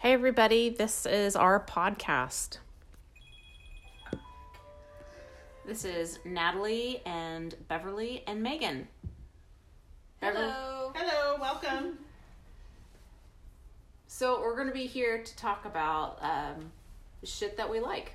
Hey, 0.00 0.12
everybody, 0.12 0.68
this 0.68 1.06
is 1.06 1.34
our 1.34 1.58
podcast. 1.58 2.58
This 5.66 5.84
is 5.84 6.20
Natalie 6.24 7.02
and 7.04 7.56
Beverly 7.66 8.22
and 8.28 8.40
Megan. 8.40 8.86
Hello. 10.22 10.92
Hello, 10.94 11.36
welcome. 11.40 11.98
So, 14.06 14.40
we're 14.40 14.54
going 14.54 14.68
to 14.68 14.72
be 14.72 14.86
here 14.86 15.20
to 15.20 15.36
talk 15.36 15.64
about 15.64 16.18
um, 16.22 16.70
shit 17.24 17.56
that 17.56 17.68
we 17.68 17.80
like. 17.80 18.12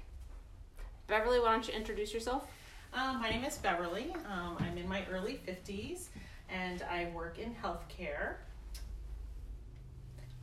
Beverly, 1.08 1.42
why 1.42 1.52
don't 1.52 1.68
you 1.68 1.74
introduce 1.74 2.14
yourself? 2.14 2.48
Um, 2.94 3.20
my 3.20 3.30
name 3.30 3.44
is 3.44 3.58
Beverly. 3.58 4.16
Um, 4.32 4.56
I'm 4.62 4.78
in 4.78 4.88
my 4.88 5.04
early 5.12 5.42
50s 5.46 6.06
and 6.50 6.82
I 6.84 7.10
work 7.14 7.40
in 7.40 7.54
healthcare. 7.62 8.36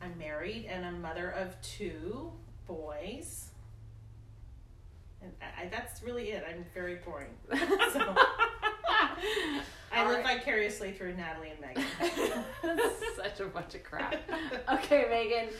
I'm 0.01 0.17
married 0.17 0.65
and 0.69 0.85
I'm 0.85 1.01
mother 1.01 1.29
of 1.31 1.59
two 1.61 2.31
boys. 2.67 3.49
And 5.21 5.31
I, 5.41 5.63
I, 5.63 5.67
that's 5.69 6.01
really 6.01 6.31
it. 6.31 6.43
I'm 6.49 6.65
very 6.73 6.95
boring. 6.95 7.29
So, 7.93 8.15
I 9.93 10.03
All 10.03 10.07
live 10.07 10.23
right. 10.23 10.39
vicariously 10.39 10.93
through 10.93 11.15
Natalie 11.15 11.49
and 11.51 11.59
Megan. 11.59 11.83
Such 13.17 13.39
a 13.41 13.45
bunch 13.45 13.75
of 13.75 13.83
crap. 13.83 14.15
Okay, 14.71 15.05
Megan. 15.09 15.53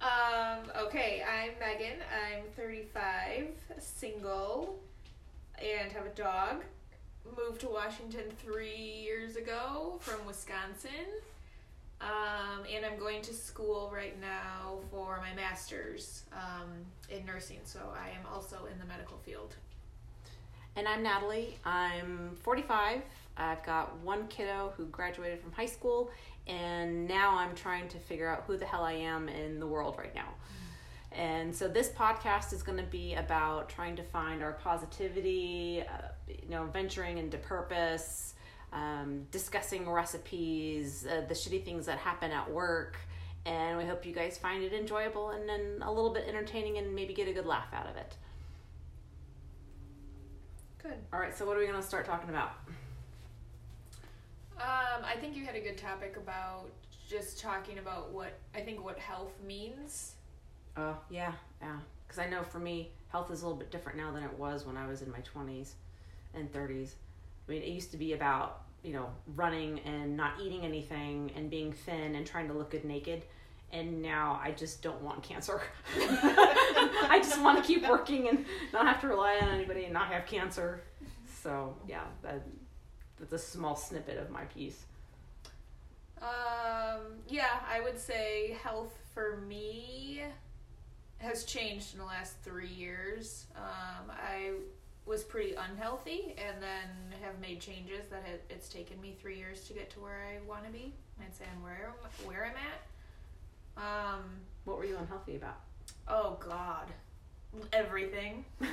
Um, 0.00 0.72
okay, 0.86 1.22
I'm 1.22 1.50
Megan. 1.60 1.98
I'm 2.10 2.44
35, 2.56 3.48
single, 3.78 4.78
and 5.58 5.92
have 5.92 6.06
a 6.06 6.14
dog. 6.14 6.64
Moved 7.36 7.60
to 7.60 7.68
Washington 7.68 8.24
three 8.42 9.02
years 9.04 9.36
ago 9.36 9.98
from 10.00 10.24
Wisconsin. 10.26 10.90
Um, 12.00 12.64
and 12.74 12.84
I'm 12.84 12.98
going 12.98 13.20
to 13.22 13.34
school 13.34 13.90
right 13.94 14.18
now 14.20 14.78
for 14.90 15.18
my 15.18 15.34
master's 15.34 16.24
um, 16.32 16.70
in 17.10 17.26
nursing, 17.26 17.60
so 17.64 17.80
I 17.94 18.08
am 18.10 18.24
also 18.32 18.66
in 18.72 18.78
the 18.78 18.86
medical 18.86 19.18
field. 19.18 19.54
And 20.76 20.88
I'm 20.88 21.02
Natalie. 21.02 21.58
I'm 21.64 22.36
45. 22.42 23.02
I've 23.36 23.62
got 23.64 23.98
one 23.98 24.28
kiddo 24.28 24.72
who 24.76 24.86
graduated 24.86 25.40
from 25.40 25.52
high 25.52 25.66
school, 25.66 26.10
and 26.46 27.06
now 27.06 27.36
I'm 27.36 27.54
trying 27.54 27.88
to 27.88 27.98
figure 27.98 28.28
out 28.28 28.44
who 28.46 28.56
the 28.56 28.66
hell 28.66 28.84
I 28.84 28.92
am 28.92 29.28
in 29.28 29.60
the 29.60 29.66
world 29.66 29.96
right 29.98 30.14
now. 30.14 30.28
And 31.12 31.54
so 31.54 31.66
this 31.68 31.88
podcast 31.88 32.52
is 32.52 32.62
going 32.62 32.78
to 32.78 32.84
be 32.84 33.14
about 33.14 33.68
trying 33.68 33.96
to 33.96 34.02
find 34.02 34.42
our 34.42 34.52
positivity, 34.52 35.82
uh, 35.82 36.08
you 36.28 36.48
know, 36.48 36.66
venturing 36.66 37.18
into 37.18 37.36
purpose, 37.36 38.34
um, 38.72 39.26
discussing 39.30 39.88
recipes, 39.88 41.06
uh, 41.06 41.22
the 41.28 41.34
shitty 41.34 41.64
things 41.64 41.86
that 41.86 41.98
happen 41.98 42.30
at 42.30 42.50
work. 42.50 42.96
And 43.46 43.78
we 43.78 43.84
hope 43.84 44.04
you 44.04 44.12
guys 44.12 44.36
find 44.36 44.62
it 44.62 44.72
enjoyable 44.72 45.30
and 45.30 45.48
then 45.48 45.78
a 45.82 45.90
little 45.90 46.12
bit 46.12 46.24
entertaining 46.28 46.78
and 46.78 46.94
maybe 46.94 47.14
get 47.14 47.26
a 47.26 47.32
good 47.32 47.46
laugh 47.46 47.72
out 47.72 47.88
of 47.88 47.96
it. 47.96 48.16
Good. 50.82 50.98
All 51.12 51.20
right, 51.20 51.36
so 51.36 51.46
what 51.46 51.56
are 51.56 51.60
we 51.60 51.66
going 51.66 51.80
to 51.80 51.86
start 51.86 52.04
talking 52.06 52.30
about? 52.30 52.52
Um, 54.58 55.04
I 55.04 55.16
think 55.18 55.36
you 55.36 55.44
had 55.44 55.54
a 55.56 55.60
good 55.60 55.78
topic 55.78 56.16
about 56.18 56.66
just 57.08 57.40
talking 57.40 57.78
about 57.78 58.12
what 58.12 58.38
I 58.54 58.60
think 58.60 58.84
what 58.84 58.98
health 58.98 59.32
means. 59.46 60.14
Oh, 60.76 60.96
yeah, 61.08 61.32
yeah. 61.62 61.76
Because 62.06 62.18
I 62.18 62.28
know 62.28 62.42
for 62.42 62.58
me, 62.58 62.90
health 63.08 63.30
is 63.30 63.42
a 63.42 63.46
little 63.46 63.58
bit 63.58 63.70
different 63.70 63.98
now 63.98 64.12
than 64.12 64.22
it 64.22 64.38
was 64.38 64.66
when 64.66 64.76
I 64.76 64.86
was 64.86 65.02
in 65.02 65.10
my 65.10 65.20
20s 65.20 65.72
and 66.34 66.52
30s. 66.52 66.90
I 67.50 67.52
mean, 67.52 67.62
it 67.62 67.68
used 67.70 67.90
to 67.90 67.96
be 67.96 68.12
about, 68.12 68.62
you 68.84 68.92
know, 68.92 69.08
running 69.34 69.80
and 69.80 70.16
not 70.16 70.34
eating 70.40 70.64
anything 70.64 71.32
and 71.34 71.50
being 71.50 71.72
thin 71.72 72.14
and 72.14 72.24
trying 72.24 72.46
to 72.46 72.54
look 72.54 72.70
good 72.70 72.84
naked. 72.84 73.24
And 73.72 74.00
now 74.00 74.40
I 74.40 74.52
just 74.52 74.82
don't 74.82 75.02
want 75.02 75.24
cancer. 75.24 75.60
I 75.96 77.18
just 77.20 77.40
want 77.40 77.58
to 77.58 77.64
keep 77.64 77.88
working 77.88 78.28
and 78.28 78.44
not 78.72 78.86
have 78.86 79.00
to 79.00 79.08
rely 79.08 79.36
on 79.42 79.48
anybody 79.48 79.82
and 79.82 79.92
not 79.92 80.12
have 80.12 80.26
cancer. 80.26 80.84
So, 81.42 81.74
yeah, 81.88 82.04
that, 82.22 82.46
that's 83.18 83.32
a 83.32 83.38
small 83.38 83.74
snippet 83.74 84.16
of 84.16 84.30
my 84.30 84.44
piece. 84.44 84.84
Um, 86.22 87.16
yeah, 87.28 87.58
I 87.68 87.80
would 87.80 87.98
say 87.98 88.56
health 88.62 88.96
for 89.12 89.38
me 89.48 90.22
has 91.18 91.42
changed 91.42 91.94
in 91.94 91.98
the 91.98 92.06
last 92.06 92.36
three 92.44 92.68
years. 92.68 93.46
Um, 93.56 94.10
I 94.10 94.52
was 95.06 95.24
pretty 95.24 95.54
unhealthy 95.54 96.34
and 96.38 96.62
then 96.62 97.18
have 97.22 97.38
made 97.40 97.60
changes 97.60 98.06
that 98.10 98.24
it, 98.32 98.44
it's 98.50 98.68
taken 98.68 99.00
me 99.00 99.16
three 99.20 99.36
years 99.36 99.62
to 99.66 99.72
get 99.72 99.90
to 99.90 100.00
where 100.00 100.24
I 100.30 100.46
want 100.48 100.64
to 100.64 100.70
be. 100.70 100.92
I'd 101.20 101.34
say 101.34 101.44
I'm 101.54 101.62
where, 101.62 101.92
where 102.24 102.46
I'm 102.46 102.56
at. 102.56 103.82
Um, 104.14 104.22
What 104.64 104.78
were 104.78 104.84
you 104.84 104.96
unhealthy 104.96 105.36
about? 105.36 105.60
oh, 106.08 106.36
God. 106.40 106.86
Everything. 107.72 108.44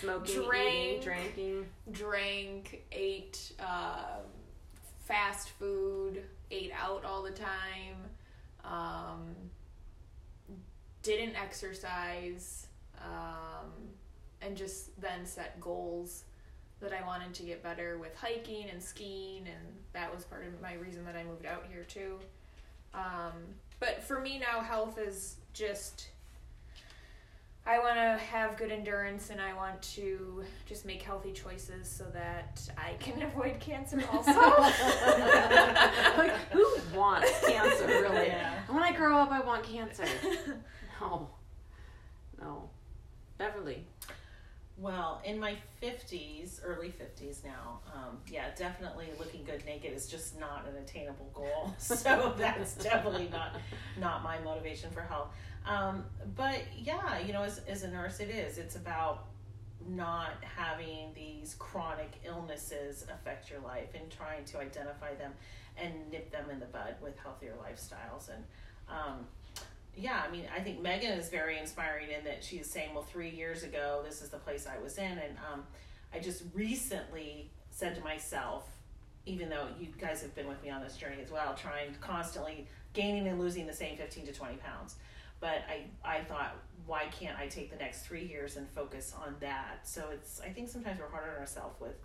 Smoking, 0.00 0.42
eating, 0.42 1.00
drinking. 1.02 1.66
drank, 1.90 2.82
ate 2.92 3.52
um, 3.60 4.24
fast 5.04 5.50
food, 5.58 6.22
ate 6.50 6.70
out 6.78 7.04
all 7.06 7.22
the 7.22 7.30
time, 7.30 7.96
um, 8.64 9.34
didn't 11.02 11.34
exercise, 11.34 12.65
and 14.46 14.56
just 14.56 14.98
then 15.00 15.26
set 15.26 15.60
goals 15.60 16.24
that 16.80 16.92
I 16.92 17.04
wanted 17.06 17.34
to 17.34 17.42
get 17.42 17.62
better 17.62 17.98
with 17.98 18.14
hiking 18.16 18.68
and 18.70 18.82
skiing, 18.82 19.46
and 19.46 19.76
that 19.92 20.14
was 20.14 20.24
part 20.24 20.46
of 20.46 20.60
my 20.60 20.74
reason 20.74 21.04
that 21.06 21.16
I 21.16 21.24
moved 21.24 21.46
out 21.46 21.64
here 21.70 21.84
too. 21.84 22.18
Um, 22.94 23.32
but 23.80 24.02
for 24.02 24.20
me 24.20 24.38
now, 24.38 24.60
health 24.60 24.98
is 24.98 25.36
just. 25.52 26.08
I 27.68 27.80
want 27.80 27.96
to 27.96 28.24
have 28.26 28.56
good 28.56 28.70
endurance 28.70 29.30
and 29.30 29.40
I 29.40 29.52
want 29.52 29.82
to 29.96 30.44
just 30.66 30.86
make 30.86 31.02
healthy 31.02 31.32
choices 31.32 31.88
so 31.88 32.04
that 32.12 32.60
I 32.78 32.92
can 33.00 33.20
avoid 33.24 33.58
cancer 33.58 34.00
also. 34.12 34.30
like, 36.16 36.36
who 36.52 36.64
wants 36.94 37.44
cancer, 37.44 37.86
really? 37.88 38.26
Yeah. 38.28 38.54
When 38.68 38.84
I 38.84 38.92
grow 38.92 39.18
up, 39.18 39.32
I 39.32 39.40
want 39.40 39.64
cancer. 39.64 40.04
No. 41.00 41.28
No. 42.40 42.70
Beverly. 43.36 43.84
Well, 44.78 45.22
in 45.24 45.40
my 45.40 45.56
50s, 45.82 46.60
early 46.62 46.88
50s 46.88 47.42
now, 47.42 47.80
um, 47.94 48.18
yeah, 48.30 48.48
definitely 48.56 49.08
looking 49.18 49.42
good 49.44 49.64
naked 49.64 49.94
is 49.94 50.06
just 50.06 50.38
not 50.38 50.66
an 50.68 50.82
attainable 50.82 51.30
goal. 51.32 51.74
So 51.78 52.34
that's 52.36 52.74
definitely 52.74 53.28
not 53.32 53.56
not 53.98 54.22
my 54.22 54.38
motivation 54.40 54.90
for 54.90 55.00
health. 55.00 55.28
Um, 55.66 56.04
but 56.36 56.60
yeah, 56.76 57.18
you 57.20 57.32
know, 57.32 57.42
as, 57.42 57.60
as 57.66 57.82
a 57.84 57.88
nurse, 57.88 58.20
it 58.20 58.28
is. 58.28 58.58
It's 58.58 58.76
about 58.76 59.24
not 59.88 60.34
having 60.42 61.12
these 61.14 61.56
chronic 61.58 62.12
illnesses 62.24 63.06
affect 63.12 63.50
your 63.50 63.60
life 63.60 63.88
and 63.94 64.10
trying 64.10 64.44
to 64.44 64.58
identify 64.58 65.14
them 65.14 65.32
and 65.76 65.92
nip 66.10 66.30
them 66.30 66.50
in 66.50 66.58
the 66.60 66.66
bud 66.66 66.96
with 67.02 67.16
healthier 67.18 67.54
lifestyles. 67.62 68.28
And 68.28 68.44
um, 68.88 69.26
yeah, 69.96 70.22
I 70.26 70.30
mean, 70.30 70.44
I 70.54 70.60
think 70.60 70.80
Megan 70.80 71.12
is 71.12 71.30
very 71.30 71.58
inspiring 71.58 72.10
in 72.10 72.24
that 72.24 72.44
she's 72.44 72.68
saying, 72.70 72.90
well, 72.92 73.02
three 73.02 73.30
years 73.30 73.62
ago, 73.62 74.02
this 74.04 74.20
is 74.20 74.28
the 74.28 74.36
place 74.36 74.66
I 74.66 74.78
was 74.82 74.98
in. 74.98 75.04
And 75.04 75.36
um, 75.50 75.64
I 76.12 76.18
just 76.18 76.42
recently 76.52 77.50
said 77.70 77.94
to 77.96 78.02
myself, 78.02 78.68
even 79.24 79.48
though 79.48 79.68
you 79.80 79.88
guys 79.98 80.20
have 80.22 80.34
been 80.34 80.46
with 80.46 80.62
me 80.62 80.70
on 80.70 80.82
this 80.82 80.96
journey 80.96 81.16
as 81.22 81.30
well, 81.30 81.54
trying 81.54 81.94
constantly 82.00 82.68
gaining 82.92 83.26
and 83.26 83.40
losing 83.40 83.66
the 83.66 83.72
same 83.72 83.96
15 83.96 84.26
to 84.26 84.32
20 84.32 84.56
pounds. 84.56 84.96
But 85.40 85.62
I, 85.68 85.84
I 86.04 86.24
thought, 86.24 86.56
why 86.86 87.06
can't 87.06 87.38
I 87.38 87.46
take 87.46 87.70
the 87.70 87.76
next 87.76 88.02
three 88.02 88.24
years 88.24 88.56
and 88.56 88.68
focus 88.70 89.14
on 89.18 89.36
that? 89.40 89.80
So 89.84 90.10
it's, 90.12 90.40
I 90.40 90.48
think 90.50 90.68
sometimes 90.68 91.00
we're 91.00 91.08
hard 91.08 91.28
on 91.34 91.40
ourselves 91.40 91.80
with 91.80 91.96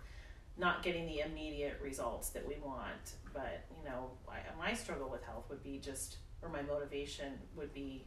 not 0.58 0.82
getting 0.82 1.06
the 1.06 1.20
immediate 1.20 1.78
results 1.82 2.30
that 2.30 2.46
we 2.46 2.56
want. 2.62 3.14
But, 3.32 3.64
you 3.78 3.88
know, 3.88 4.10
I, 4.28 4.40
my 4.58 4.74
struggle 4.74 5.08
with 5.08 5.22
health 5.24 5.44
would 5.48 5.62
be 5.62 5.78
just, 5.78 6.16
or 6.42 6.48
my 6.48 6.62
motivation 6.62 7.32
would 7.56 7.72
be, 7.72 8.04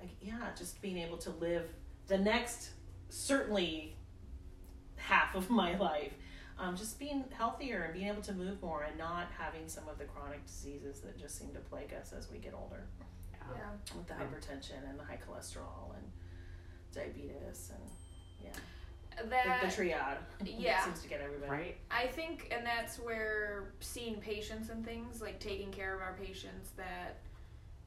like, 0.00 0.10
yeah, 0.20 0.48
just 0.56 0.80
being 0.80 0.98
able 0.98 1.18
to 1.18 1.30
live 1.30 1.68
the 2.06 2.18
next, 2.18 2.70
certainly 3.08 3.96
half 4.96 5.34
of 5.34 5.50
my 5.62 5.76
life. 5.76 6.12
Um, 6.58 6.76
just 6.76 6.98
being 6.98 7.24
healthier 7.30 7.84
and 7.84 7.94
being 7.94 8.08
able 8.08 8.20
to 8.20 8.34
move 8.34 8.62
more 8.62 8.82
and 8.82 8.98
not 8.98 9.28
having 9.38 9.66
some 9.66 9.88
of 9.88 9.98
the 9.98 10.04
chronic 10.04 10.44
diseases 10.44 11.00
that 11.00 11.18
just 11.18 11.38
seem 11.38 11.48
to 11.54 11.58
plague 11.58 11.94
us 11.98 12.12
as 12.12 12.30
we 12.30 12.36
get 12.36 12.52
older 12.52 12.84
yeah. 13.56 13.96
with 13.96 14.06
the 14.06 14.14
hypertension 14.14 14.88
and 14.88 14.98
the 14.98 15.04
high 15.04 15.18
cholesterol 15.18 15.94
and 15.96 16.04
diabetes 16.92 17.72
and 17.74 17.90
yeah 18.44 19.28
That 19.30 19.60
the, 19.62 19.68
the 19.68 19.74
triad 19.74 20.18
yeah. 20.44 20.84
seems 20.84 21.00
to 21.02 21.08
get 21.08 21.20
everybody 21.20 21.50
Right? 21.50 21.76
I 21.90 22.06
think, 22.08 22.52
and 22.54 22.64
that's 22.64 22.98
where 22.98 23.72
seeing 23.80 24.16
patients 24.20 24.70
and 24.70 24.84
things, 24.84 25.20
like 25.20 25.40
taking 25.40 25.70
care 25.70 25.94
of 25.94 26.00
our 26.00 26.16
patients 26.22 26.70
that 26.76 27.18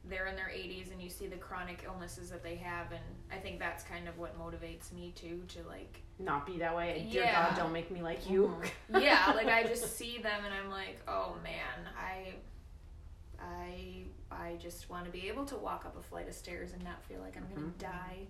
they're 0.08 0.26
in 0.26 0.36
their 0.36 0.50
80s 0.54 0.92
and 0.92 1.00
you 1.00 1.08
see 1.08 1.26
the 1.26 1.36
chronic 1.36 1.82
illnesses 1.86 2.28
that 2.30 2.42
they 2.42 2.56
have, 2.56 2.92
and 2.92 3.00
I 3.32 3.36
think 3.36 3.58
that's 3.58 3.82
kind 3.84 4.06
of 4.08 4.18
what 4.18 4.38
motivates 4.38 4.92
me 4.92 5.12
too 5.16 5.42
to 5.48 5.62
like, 5.66 6.02
Not 6.18 6.46
be 6.46 6.58
that 6.58 6.76
way. 6.76 7.06
Dear 7.10 7.22
Yeah. 7.24 7.48
God, 7.50 7.56
don't 7.58 7.72
make 7.72 7.90
me 7.90 8.02
like 8.02 8.28
you. 8.28 8.54
Mhm. 8.90 9.02
yeah, 9.02 9.32
like 9.36 9.46
I 9.48 9.62
just 9.64 9.96
see 9.96 10.18
them 10.18 10.44
and 10.44 10.52
I'm 10.52 10.70
like, 10.70 11.00
oh 11.08 11.36
man, 11.42 11.88
I, 11.98 12.34
I 13.40 14.04
I 14.30 14.56
just 14.58 14.90
want 14.90 15.04
to 15.06 15.10
be 15.10 15.28
able 15.28 15.44
to 15.46 15.56
walk 15.56 15.84
up 15.86 15.96
a 15.98 16.02
flight 16.02 16.28
of 16.28 16.34
stairs 16.34 16.72
and 16.72 16.82
not 16.82 17.02
feel 17.04 17.20
like 17.20 17.36
I'm 17.36 17.46
gonna 17.54 17.68
Mhm. 17.68 17.78
die. 17.78 18.26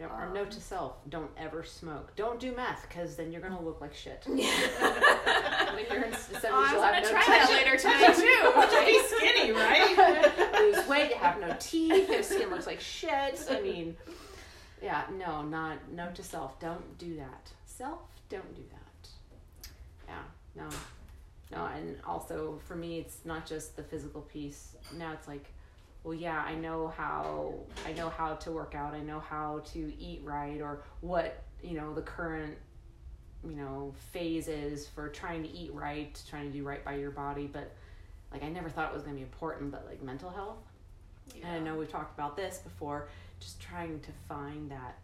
Yeah, 0.00 0.06
or 0.06 0.32
note 0.32 0.46
Um, 0.46 0.50
to 0.52 0.60
self: 0.62 0.96
don't 1.10 1.30
ever 1.36 1.62
smoke. 1.62 2.16
Don't 2.16 2.40
do 2.40 2.52
meth, 2.56 2.86
because 2.88 3.16
then 3.16 3.30
you're 3.30 3.42
gonna 3.42 3.60
look 3.60 3.82
like 3.82 3.92
shit. 3.92 4.24
when 4.26 4.38
oh, 4.40 5.84
you're 5.90 6.04
in 6.04 6.12
seventies, 6.14 6.44
I 6.44 6.48
you'll 6.48 6.80
was 6.80 6.82
have 6.82 6.94
gonna 6.94 7.00
no 7.02 7.10
try 7.10 7.20
teeth. 7.20 7.28
that 7.28 7.50
later 7.50 7.76
tonight 7.76 8.14
too. 8.16 8.86
Be 8.86 9.02
skinny, 9.16 9.52
right? 9.52 10.52
Lose 10.74 10.88
weight, 10.88 11.10
you 11.10 11.16
have 11.16 11.38
no 11.38 11.54
teeth, 11.60 12.08
your 12.08 12.22
skin 12.22 12.48
looks 12.48 12.66
like 12.66 12.80
shit. 12.80 13.44
I 13.50 13.60
mean, 13.60 13.94
yeah, 14.82 15.02
no, 15.18 15.42
not 15.42 15.76
note 15.92 16.14
to 16.14 16.22
self: 16.22 16.58
don't 16.60 16.96
do 16.96 17.16
that. 17.16 17.50
Self, 17.66 18.00
don't 18.30 18.54
do 18.56 18.62
that. 18.70 19.08
Yeah, 20.08 20.22
no, 20.56 20.68
no, 21.54 21.66
and 21.76 21.98
also 22.06 22.58
for 22.66 22.74
me, 22.74 22.98
it's 23.00 23.18
not 23.26 23.44
just 23.44 23.76
the 23.76 23.82
physical 23.82 24.22
piece. 24.22 24.76
Now 24.96 25.12
it's 25.12 25.28
like, 25.28 25.52
well, 26.02 26.14
yeah, 26.14 26.42
I 26.46 26.54
know 26.54 26.88
how 26.96 27.54
I 27.86 27.92
know 27.92 28.08
how 28.08 28.34
to 28.34 28.50
work 28.50 28.74
out. 28.74 28.94
I 28.94 29.00
know 29.00 29.20
how 29.20 29.62
to 29.72 29.92
eat 29.98 30.22
right, 30.24 30.60
or 30.60 30.82
what 31.00 31.42
you 31.62 31.74
know 31.76 31.92
the 31.92 32.02
current 32.02 32.56
you 33.44 33.56
know 33.56 33.94
phase 34.12 34.48
is 34.48 34.86
for 34.86 35.08
trying 35.08 35.42
to 35.42 35.50
eat 35.50 35.72
right, 35.74 36.20
trying 36.28 36.50
to 36.50 36.58
do 36.58 36.64
right 36.64 36.84
by 36.84 36.94
your 36.94 37.10
body. 37.10 37.48
But 37.52 37.72
like, 38.32 38.42
I 38.42 38.48
never 38.48 38.70
thought 38.70 38.90
it 38.90 38.94
was 38.94 39.02
gonna 39.02 39.16
be 39.16 39.22
important. 39.22 39.70
But 39.70 39.86
like 39.86 40.02
mental 40.02 40.30
health, 40.30 40.58
and 41.42 41.52
I 41.52 41.58
know 41.58 41.76
we've 41.76 41.90
talked 41.90 42.18
about 42.18 42.36
this 42.36 42.58
before. 42.58 43.08
Just 43.38 43.60
trying 43.60 44.00
to 44.00 44.10
find 44.28 44.70
that 44.70 44.98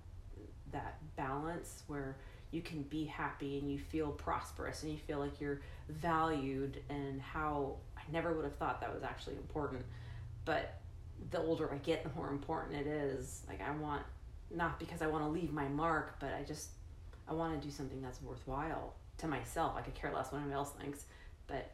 that 0.73 0.99
balance 1.17 1.83
where 1.89 2.17
you 2.51 2.63
can 2.63 2.83
be 2.83 3.05
happy 3.05 3.59
and 3.59 3.71
you 3.71 3.79
feel 3.79 4.11
prosperous 4.11 4.83
and 4.83 4.93
you 4.93 4.99
feel 4.99 5.19
like 5.19 5.41
you're 5.41 5.61
valued 5.89 6.81
and 6.89 7.21
how 7.21 7.77
I 7.97 8.03
never 8.13 8.33
would 8.33 8.45
have 8.45 8.57
thought 8.57 8.81
that 8.81 8.95
was 8.95 9.03
actually 9.03 9.37
important. 9.37 9.85
But 10.45 10.79
the 11.31 11.39
older 11.41 11.73
I 11.73 11.79
get, 11.79 12.03
the 12.03 12.11
more 12.15 12.31
important 12.31 12.81
it 12.81 12.87
is. 12.87 13.43
Like 13.49 13.61
I 13.61 13.71
want 13.73 14.03
not 14.55 14.79
because 14.79 15.03
I 15.03 15.07
want 15.07 15.25
to 15.25 15.31
leave 15.31 15.53
my 15.53 15.69
mark, 15.69 16.19
but 16.21 16.33
I 16.33 16.43
just 16.43 16.71
I 17.29 17.33
want 17.33 17.61
to 17.61 17.67
do 17.67 17.73
something 17.73 18.01
that's 18.01 18.23
worthwhile 18.23 18.95
to 19.19 19.27
myself. 19.27 19.75
I 19.77 19.81
could 19.83 19.95
care 19.95 20.13
less 20.13 20.31
what 20.31 20.39
anyone 20.39 20.57
else 20.57 20.71
thinks, 20.71 21.05
but 21.47 21.73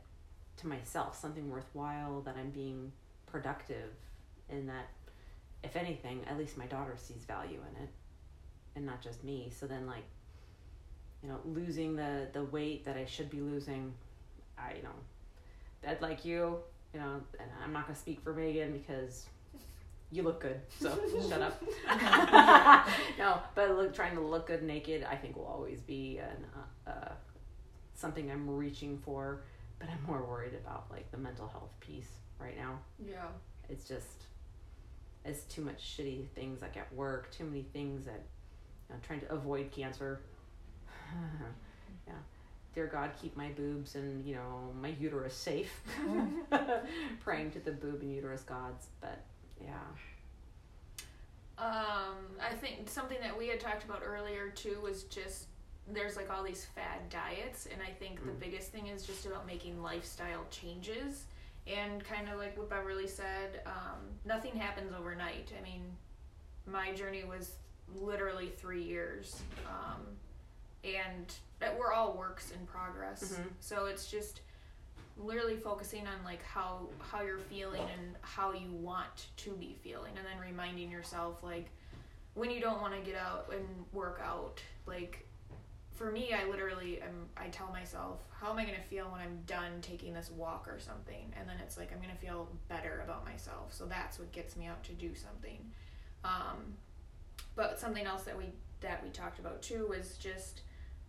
to 0.59 0.67
myself, 0.67 1.19
something 1.19 1.50
worthwhile 1.50 2.21
that 2.23 2.37
I'm 2.37 2.50
being 2.50 2.93
productive 3.27 3.91
in 4.49 4.67
that 4.67 4.89
if 5.62 5.77
anything, 5.77 6.21
at 6.29 6.38
least 6.38 6.56
my 6.56 6.67
daughter 6.67 6.95
sees 6.97 7.25
value 7.25 7.61
in 7.71 7.83
it 7.83 7.91
and 8.75 8.87
not 8.87 9.03
just 9.03 9.23
me. 9.25 9.53
So 9.56 9.67
then 9.67 9.87
like 9.87 10.05
you 11.23 11.29
know, 11.29 11.38
losing 11.45 11.95
the 11.97 12.29
the 12.33 12.45
weight 12.45 12.85
that 12.85 12.97
I 12.97 13.05
should 13.05 13.31
be 13.31 13.41
losing, 13.41 13.95
I 14.59 14.75
you 14.77 14.83
know, 14.83 14.91
that 15.83 16.03
like 16.03 16.25
you, 16.25 16.59
you 16.93 17.00
know, 17.00 17.21
and 17.39 17.49
I'm 17.62 17.73
not 17.73 17.87
gonna 17.87 17.99
speak 17.99 18.21
for 18.21 18.33
Megan 18.33 18.73
because 18.73 19.27
you 20.11 20.23
look 20.23 20.41
good, 20.41 20.61
so 20.79 20.97
shut 21.29 21.41
up. 21.41 21.62
no, 23.19 23.41
but 23.55 23.71
look, 23.77 23.94
trying 23.94 24.15
to 24.15 24.21
look 24.21 24.47
good 24.47 24.62
naked, 24.62 25.05
I 25.05 25.17
think 25.17 25.37
will 25.37 25.47
always 25.47 25.81
be 25.81 26.19
an 26.19 26.44
uh, 26.87 26.91
uh, 26.91 27.12
something 27.94 28.31
I'm 28.31 28.49
reaching 28.49 28.99
for. 28.99 29.43
But 29.79 29.89
I'm 29.91 30.05
more 30.06 30.23
worried 30.25 30.55
about 30.55 30.85
like 30.91 31.11
the 31.11 31.19
mental 31.19 31.49
health 31.49 31.73
piece 31.81 32.11
right 32.39 32.56
now. 32.56 32.79
Yeah. 33.05 33.27
It's 33.69 33.88
just 33.88 34.25
it's 35.25 35.43
too 35.45 35.62
much 35.62 35.97
shitty 35.97 36.29
things 36.35 36.61
like 36.61 36.77
at 36.77 36.93
work, 36.95 37.31
too 37.33 37.45
many 37.45 37.62
things 37.73 38.05
that 38.05 38.23
you 38.88 38.95
know, 38.95 39.00
trying 39.03 39.21
to 39.21 39.33
avoid 39.33 39.71
cancer. 39.73 40.21
Dear 42.75 42.87
God, 42.87 43.11
keep 43.21 43.37
my 43.37 43.49
boobs 43.51 43.95
and 43.97 44.25
you 44.27 44.35
know 44.35 44.73
my 44.81 44.95
uterus 45.01 45.35
safe. 45.35 45.73
Praying 47.21 47.51
to 47.53 47.61
the 47.61 47.73
boob 47.73 48.01
and 48.03 48.13
uterus 48.15 48.43
gods, 48.43 48.87
but 49.01 49.21
yeah. 49.63 49.75
Um, 51.59 52.17
I 52.41 52.55
think 52.55 52.89
something 52.89 53.19
that 53.21 53.37
we 53.37 53.49
had 53.49 53.61
talked 53.61 53.85
about 53.85 54.03
earlier 54.05 54.49
too 54.49 54.79
was 54.83 55.05
just 55.05 55.47
there's 55.93 56.17
like 56.17 56.31
all 56.31 56.43
these 56.43 56.65
fad 56.75 57.09
diets, 57.11 57.67
and 57.71 57.81
I 57.83 57.91
think 57.93 58.25
the 58.25 58.31
Mm. 58.33 58.41
biggest 58.41 58.71
thing 58.73 58.87
is 58.87 59.05
just 59.05 59.27
about 59.27 59.47
making 59.47 59.83
lifestyle 59.83 60.45
changes. 60.51 61.25
And 61.67 62.03
kind 62.05 62.29
of 62.29 62.39
like 62.39 62.57
what 62.59 62.69
Beverly 62.71 63.07
said, 63.07 63.61
um, 63.67 63.99
nothing 64.25 64.57
happens 64.57 64.93
overnight. 64.93 65.53
I 65.57 65.63
mean, 65.63 65.83
my 66.67 66.93
journey 66.93 67.23
was 67.25 67.53
literally 67.95 68.49
three 68.49 68.83
years, 68.83 69.41
um, 69.69 70.01
and 70.84 71.32
that 71.61 71.79
we're 71.79 71.93
all 71.93 72.14
works 72.14 72.50
in 72.50 72.67
progress. 72.67 73.34
Mhm. 73.34 73.49
So 73.61 73.87
it's 73.87 74.11
just 74.11 74.40
literally 75.17 75.56
focusing 75.56 76.06
on 76.06 76.25
like 76.25 76.43
how 76.43 76.88
how 76.99 77.20
you're 77.23 77.38
feeling 77.38 77.82
and 77.82 78.17
how 78.23 78.52
you 78.52 78.70
want 78.73 79.26
to 79.37 79.50
be 79.56 79.76
feeling 79.82 80.17
and 80.17 80.26
then 80.26 80.38
reminding 80.40 80.90
yourself 80.90 81.43
like 81.43 81.69
when 82.34 82.50
you 82.50 82.61
don't 82.61 82.81
want 82.81 82.94
to 82.94 83.00
get 83.00 83.14
out 83.20 83.46
and 83.52 83.67
work 83.93 84.23
out 84.25 84.62
like 84.87 85.29
for 85.90 86.11
me 86.11 86.32
i 86.32 86.46
literally 86.49 86.99
am 87.02 87.28
i 87.37 87.46
tell 87.49 87.69
myself 87.69 88.20
how 88.31 88.50
am 88.50 88.56
i 88.58 88.64
going 88.64 88.75
to 88.75 88.82
feel 88.88 89.05
when 89.11 89.20
i'm 89.20 89.38
done 89.46 89.82
taking 89.82 90.14
this 90.14 90.31
walk 90.31 90.67
or 90.67 90.78
something 90.81 91.31
and 91.38 91.46
then 91.46 91.56
it's 91.62 91.76
like 91.76 91.93
i'm 91.93 91.99
going 91.99 92.08
to 92.11 92.17
feel 92.17 92.49
better 92.69 93.02
about 93.05 93.23
myself 93.23 93.70
so 93.73 93.85
that's 93.85 94.19
what 94.19 94.32
gets 94.32 94.56
me 94.56 94.64
out 94.67 94.82
to 94.82 94.93
do 94.93 95.14
something 95.14 95.58
um, 96.25 96.75
but 97.55 97.78
something 97.78 98.06
else 98.06 98.23
that 98.23 98.37
we 98.37 98.46
that 98.81 99.05
we 99.05 99.11
talked 99.11 99.38
about 99.38 99.61
too 99.61 99.87
was 99.90 100.17
just 100.17 100.62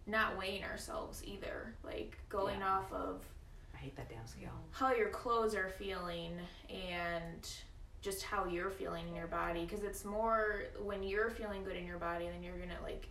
not 0.06 0.38
weighing 0.38 0.64
ourselves 0.64 1.24
either 1.26 1.74
like 1.84 2.18
going 2.30 2.60
Yeah. 2.60 2.78
off 2.78 2.92
of 2.92 3.24
I 3.74 3.78
hate 3.78 3.96
that 3.96 4.10
damn 4.10 4.26
scale. 4.28 4.52
how 4.72 4.94
your 4.94 5.10
clothes 5.10 5.56
are 5.56 5.70
feeling 5.70 6.38
and 6.70 7.50
just 8.02 8.24
how 8.24 8.46
you're 8.46 8.70
feeling 8.70 9.08
in 9.08 9.16
your 9.16 9.28
body 9.28 9.64
because 9.66 9.84
it's 9.84 10.04
more 10.04 10.64
when 10.82 11.04
you're 11.04 11.30
feeling 11.30 11.64
good 11.64 11.76
in 11.78 11.86
your 11.86 11.98
body 12.00 12.28
then 12.28 12.44
you're 12.44 12.58
gonna 12.58 12.82
like 12.84 13.08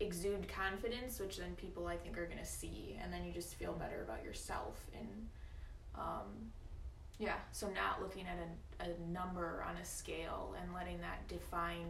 exude 0.00 0.46
confidence 0.48 1.18
which 1.18 1.38
then 1.38 1.54
people 1.56 1.86
i 1.86 1.96
think 1.96 2.16
are 2.18 2.26
gonna 2.26 2.44
see 2.44 2.96
and 3.02 3.12
then 3.12 3.24
you 3.24 3.32
just 3.32 3.54
feel 3.54 3.72
better 3.72 4.02
about 4.02 4.22
yourself 4.22 4.78
and 4.96 5.28
um, 5.96 6.52
yeah 7.18 7.34
so 7.52 7.68
not 7.70 8.00
looking 8.00 8.24
at 8.26 8.38
a, 8.86 8.90
a 8.90 9.10
number 9.10 9.64
on 9.68 9.76
a 9.78 9.84
scale 9.84 10.54
and 10.62 10.72
letting 10.72 11.00
that 11.00 11.26
define 11.26 11.86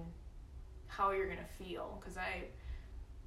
how 0.86 1.10
you're 1.10 1.28
gonna 1.28 1.40
feel 1.58 1.98
because 2.00 2.16
i 2.16 2.44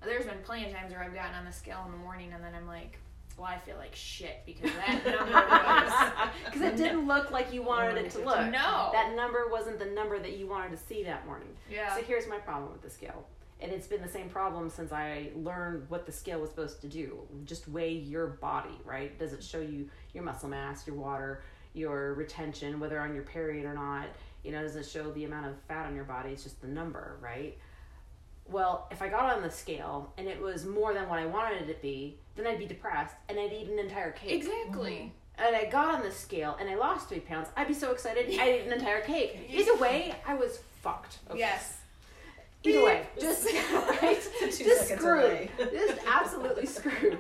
there's 0.04 0.26
been 0.26 0.40
plenty 0.44 0.66
of 0.66 0.74
times 0.74 0.92
where 0.92 1.02
i've 1.04 1.14
gotten 1.14 1.36
on 1.36 1.46
the 1.46 1.52
scale 1.52 1.84
in 1.86 1.92
the 1.92 1.98
morning 1.98 2.32
and 2.34 2.44
then 2.44 2.54
i'm 2.56 2.68
like 2.68 2.98
well 3.38 3.48
i 3.48 3.58
feel 3.60 3.78
like 3.78 3.96
shit 3.96 4.42
because 4.46 4.72
that 4.74 5.06
number 5.06 5.32
was 5.34 6.30
Because 6.46 6.62
it 6.62 6.76
didn't 6.78 7.08
look 7.08 7.32
like 7.32 7.54
you 7.54 7.62
wanted 7.64 7.98
it 7.98 8.12
to 8.12 8.20
look. 8.20 8.52
No. 8.52 8.90
That 8.94 9.14
number 9.16 9.48
wasn't 9.50 9.80
the 9.80 9.86
number 9.86 10.20
that 10.20 10.38
you 10.38 10.48
wanted 10.48 10.72
to 10.72 10.78
see 10.78 11.04
that 11.04 11.26
morning. 11.26 11.48
yeah 11.70 11.96
So 11.96 12.02
here's 12.04 12.28
my 12.28 12.38
problem 12.38 12.72
with 12.72 12.82
the 12.82 12.90
scale. 12.90 13.26
And 13.62 13.72
it's 13.72 13.88
been 13.88 14.02
the 14.02 14.10
same 14.10 14.28
problem 14.28 14.70
since 14.70 14.92
I 14.92 15.30
learned 15.36 15.90
what 15.90 16.06
the 16.06 16.12
scale 16.12 16.40
was 16.42 16.50
supposed 16.50 16.82
to 16.82 16.88
do. 16.88 17.20
Just 17.46 17.68
weigh 17.70 17.94
your 17.94 18.28
body, 18.28 18.78
right? 18.84 19.18
Does 19.18 19.34
it 19.34 19.44
show 19.44 19.62
you 19.62 19.88
your 20.14 20.24
muscle 20.24 20.50
mass, 20.50 20.86
your 20.86 20.96
water, 20.96 21.44
your 21.74 22.16
retention, 22.16 22.80
whether 22.80 23.00
on 23.00 23.14
your 23.14 23.24
period 23.24 23.66
or 23.66 23.74
not? 23.74 24.08
You 24.44 24.52
know, 24.52 24.62
does 24.64 24.76
it 24.76 24.86
show 24.88 25.12
the 25.12 25.26
amount 25.26 25.46
of 25.46 25.54
fat 25.68 25.86
on 25.86 25.96
your 25.96 26.06
body? 26.06 26.32
It's 26.32 26.44
just 26.44 26.60
the 26.62 26.68
number, 26.68 27.18
right? 27.22 27.58
Well, 28.50 28.88
if 28.92 29.02
I 29.02 29.08
got 29.08 29.36
on 29.36 29.42
the 29.42 29.50
scale 29.50 30.14
and 30.18 30.28
it 30.28 30.42
was 30.42 30.66
more 30.66 30.94
than 30.94 31.08
what 31.08 31.20
I 31.20 31.26
wanted 31.26 31.70
it 31.70 31.74
to 31.74 31.82
be, 31.82 32.18
then 32.36 32.48
I'd 32.48 32.60
be 32.60 32.66
depressed 32.66 33.16
and 33.30 33.40
I'd 33.40 33.54
eat 33.54 33.68
an 33.70 33.80
entire 33.80 34.12
cake. 34.12 34.32
Exactly. 34.32 35.14
And 35.38 35.56
I 35.56 35.66
got 35.66 35.96
on 35.96 36.04
the 36.04 36.12
scale 36.12 36.58
and 36.60 36.70
I 36.70 36.76
lost 36.76 37.10
three 37.10 37.20
pounds, 37.20 37.48
I'd 37.56 37.68
be 37.68 37.74
so 37.74 37.92
excited 37.92 38.28
I'd 38.28 38.62
eat 38.62 38.68
an 38.68 38.74
entire 38.74 39.02
cake. 39.02 39.40
Either 39.50 39.76
way, 39.78 40.16
I 40.28 40.36
was 40.36 40.60
fucked. 40.82 41.20
Okay. 41.30 41.40
yes. 41.40 41.78
Either 42.64 42.84
way, 42.86 43.08
just 43.20 43.46
right, 43.74 44.20
Two 44.40 44.48
just 44.52 44.88
screwed, 44.88 45.50
just 45.58 46.00
absolutely 46.08 46.68
screwed. 46.68 47.18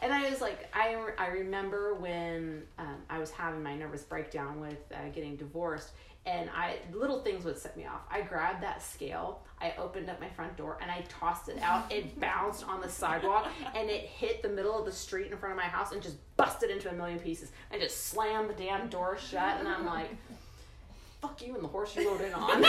And 0.00 0.12
I 0.12 0.28
was 0.30 0.40
like, 0.40 0.68
I 0.72 0.96
I 1.18 1.28
remember 1.28 1.94
when 1.94 2.62
um, 2.78 2.96
I 3.10 3.18
was 3.18 3.30
having 3.32 3.62
my 3.62 3.74
nervous 3.74 4.02
breakdown 4.02 4.60
with 4.60 4.78
uh, 4.92 5.08
getting 5.12 5.34
divorced, 5.34 5.90
and 6.26 6.48
I 6.54 6.76
little 6.92 7.20
things 7.20 7.44
would 7.44 7.58
set 7.58 7.76
me 7.76 7.86
off. 7.86 8.00
I 8.10 8.22
grabbed 8.22 8.62
that 8.62 8.82
scale, 8.82 9.42
I 9.60 9.74
opened 9.78 10.08
up 10.08 10.20
my 10.20 10.28
front 10.28 10.56
door, 10.56 10.78
and 10.80 10.90
I 10.90 11.04
tossed 11.08 11.48
it 11.48 11.58
out. 11.60 11.90
It 11.92 12.18
bounced 12.28 12.66
on 12.66 12.80
the 12.80 12.88
sidewalk, 12.88 13.48
and 13.74 13.90
it 13.90 14.02
hit 14.02 14.42
the 14.42 14.48
middle 14.48 14.78
of 14.78 14.84
the 14.84 14.92
street 14.92 15.30
in 15.30 15.38
front 15.38 15.52
of 15.52 15.56
my 15.56 15.68
house, 15.68 15.92
and 15.92 16.02
just 16.02 16.16
busted 16.36 16.70
into 16.70 16.90
a 16.90 16.92
million 16.92 17.18
pieces. 17.18 17.52
I 17.72 17.78
just 17.78 18.06
slammed 18.08 18.48
the 18.48 18.54
damn 18.54 18.88
door 18.88 19.18
shut, 19.18 19.58
and 19.58 19.68
I'm 19.68 19.84
like, 19.86 20.10
"Fuck 21.20 21.46
you 21.46 21.54
and 21.54 21.62
the 21.62 21.68
horse 21.68 21.94
you 21.96 22.08
rode 22.08 22.20
in 22.22 22.32
on." 22.32 22.62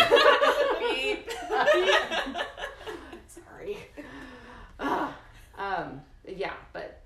Beep. 0.79 1.29
Sorry. 3.27 3.77
Um, 5.57 6.01
yeah, 6.27 6.51
but 6.73 7.01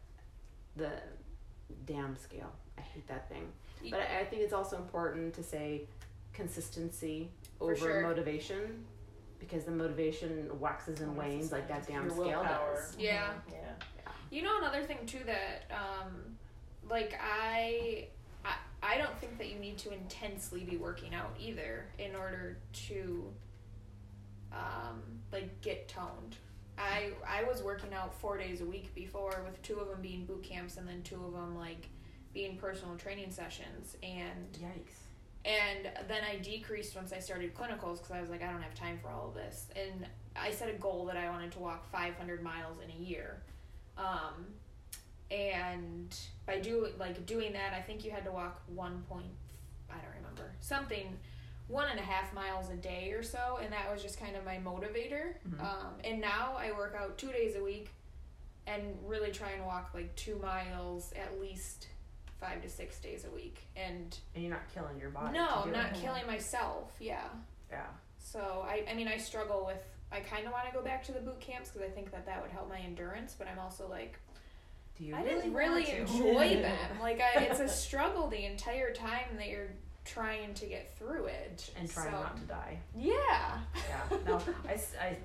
the 0.76 0.90
damn 1.86 2.18
scale. 2.18 2.52
I 2.80 2.82
hate 2.82 3.08
that 3.08 3.30
thing. 3.30 3.48
But 3.90 4.00
I, 4.00 4.22
I 4.22 4.26
think 4.26 4.42
it's 4.42 4.54
also 4.54 4.78
important 4.78 5.34
to 5.36 5.44
say 5.44 5.84
consistency 6.40 7.30
over 7.60 7.76
sure. 7.76 8.02
motivation 8.02 8.86
because 9.40 9.64
the 9.64 9.72
motivation 9.72 10.50
waxes 10.60 11.02
and 11.02 11.16
wanes 11.16 11.52
like 11.52 11.68
that 11.68 11.88
damn 11.88 12.10
scale 12.10 12.24
willpower. 12.24 12.76
does. 12.76 12.96
Yeah. 13.00 13.32
Yeah. 13.52 13.58
You 14.32 14.44
know 14.44 14.58
another 14.60 14.84
thing 14.84 15.00
too 15.06 15.20
that 15.26 15.72
um 15.72 16.38
like 16.90 17.20
I, 17.22 18.08
I 18.44 18.54
I 18.82 18.98
don't 18.98 19.18
think 19.20 19.38
that 19.38 19.50
you 19.52 19.60
need 19.60 19.78
to 19.80 19.94
intensely 19.94 20.64
be 20.64 20.78
working 20.78 21.14
out 21.14 21.36
either 21.40 21.86
in 21.98 22.16
order 22.16 22.58
to 22.88 23.26
um, 24.52 25.02
like 25.32 25.62
get 25.62 25.88
toned. 25.88 26.38
I 26.78 27.12
I 27.28 27.44
was 27.44 27.62
working 27.62 27.94
out 27.94 28.14
four 28.20 28.38
days 28.38 28.62
a 28.62 28.66
week 28.66 28.94
before, 28.96 29.42
with 29.46 29.62
two 29.62 29.80
of 29.80 29.90
them 29.90 30.02
being 30.02 30.26
boot 30.26 30.44
camps 30.44 30.78
and 30.78 30.88
then 30.88 31.02
two 31.04 31.24
of 31.24 31.34
them 31.34 31.58
like 31.58 31.90
being 32.34 32.58
personal 32.58 32.96
training 32.96 33.32
sessions, 33.32 33.98
and 34.02 34.54
Yikes. 34.54 34.99
And 35.46 35.90
then 36.08 36.24
I 36.24 36.38
decreased 36.38 36.96
once 36.96 37.14
I 37.14 37.20
started 37.20 37.54
clinicals 37.56 37.98
because 37.98 38.12
I 38.12 38.22
was 38.22 38.30
like 38.30 38.44
I 38.44 38.52
don't 38.52 38.62
have 38.62 38.76
time 38.76 39.00
for 39.02 39.10
all 39.10 39.30
of 39.30 39.36
this, 39.36 39.68
and 39.76 40.06
I 40.36 40.52
set 40.52 40.70
a 40.70 40.74
goal 40.78 41.06
that 41.06 41.18
I 41.18 41.30
wanted 41.30 41.52
to 41.54 41.60
walk 41.60 41.90
500 41.92 42.42
miles 42.44 42.78
in 42.84 42.90
a 42.92 43.00
year, 43.10 43.42
um, 43.98 44.48
and 45.32 46.16
by 46.46 46.60
do 46.60 46.88
like 46.98 47.26
doing 47.26 47.54
that, 47.54 47.74
I 47.74 47.82
think 47.82 48.04
you 48.04 48.12
had 48.12 48.26
to 48.26 48.32
walk 48.32 48.62
one 48.68 49.04
point 49.10 49.28
I 49.90 49.96
don't 49.96 50.16
remember 50.18 50.52
something 50.60 51.18
one 51.68 51.88
and 51.90 52.00
a 52.00 52.04
half 52.04 52.34
miles 52.34 52.70
a 52.72 52.76
day 52.76 53.12
or 53.12 53.22
so, 53.22 53.60
and 53.62 53.72
that 53.72 53.92
was 53.92 54.02
just 54.02 54.20
kind 54.20 54.36
of 54.36 54.44
my 54.44 54.58
motivator. 54.58 55.36
Mhm. 55.48 55.60
Um, 55.62 55.94
and 56.04 56.20
now 56.20 56.56
I 56.58 56.72
work 56.72 56.96
out 57.00 57.18
two 57.20 57.32
days 57.32 57.56
a 57.56 57.64
week, 57.64 57.92
and 58.66 58.98
really 59.08 59.32
try 59.32 59.52
and 59.52 59.64
walk 59.66 59.92
like 59.94 60.16
two 60.16 60.36
miles 60.38 61.14
at 61.14 61.40
least 61.40 61.88
five 62.40 62.62
to 62.62 62.70
six 62.70 63.00
days 63.00 63.26
a 63.26 63.36
week. 63.36 63.58
And 63.76 64.18
And 64.36 64.44
you're 64.44 64.54
not 64.54 64.68
killing 64.74 65.00
your 65.00 65.10
body. 65.10 65.34
no, 65.38 65.64
I'm 65.66 65.72
not 65.72 65.94
killing 65.94 66.26
myself. 66.28 66.92
Yeah. 67.00 67.24
Yeah. 67.72 67.86
So 68.20 68.66
I, 68.68 68.84
I 68.90 68.94
mean, 68.94 69.08
I 69.08 69.18
struggle 69.18 69.66
with. 69.66 69.82
I 70.12 70.22
kind 70.22 70.48
of 70.48 70.52
want 70.52 70.66
to 70.68 70.74
go 70.74 70.82
back 70.84 71.04
to 71.06 71.12
the 71.12 71.20
boot 71.20 71.40
camps 71.40 71.70
because 71.70 71.88
I 71.88 71.92
think 71.92 72.12
that 72.12 72.26
that 72.26 72.42
would 72.42 72.50
help 72.52 72.68
my 72.70 72.80
endurance. 72.80 73.36
But 73.38 73.48
I'm 73.48 73.60
also 73.60 73.88
like, 73.88 74.18
Do 74.98 75.04
you 75.04 75.16
I 75.16 75.22
really 75.22 75.36
didn't 75.42 75.54
really 75.54 75.92
enjoy 75.92 76.56
them. 76.62 77.00
Like, 77.00 77.22
I, 77.22 77.44
it's 77.44 77.60
a 77.60 77.68
struggle 77.86 78.28
the 78.28 78.44
entire 78.46 78.92
time 78.92 79.38
that 79.38 79.48
you're 79.50 79.70
trying 80.06 80.56
to 80.56 80.66
get 80.66 80.98
through 80.98 81.26
it. 81.26 81.70
and 81.78 81.88
trying 81.90 82.08
So, 82.08 82.12
not 82.12 82.38
to 82.38 82.44
die. 82.44 82.80
Yeah. 82.98 83.14
Yeah. 83.76 84.18
No, 84.26 84.42
I, 84.68 84.80
I, 85.00 85.18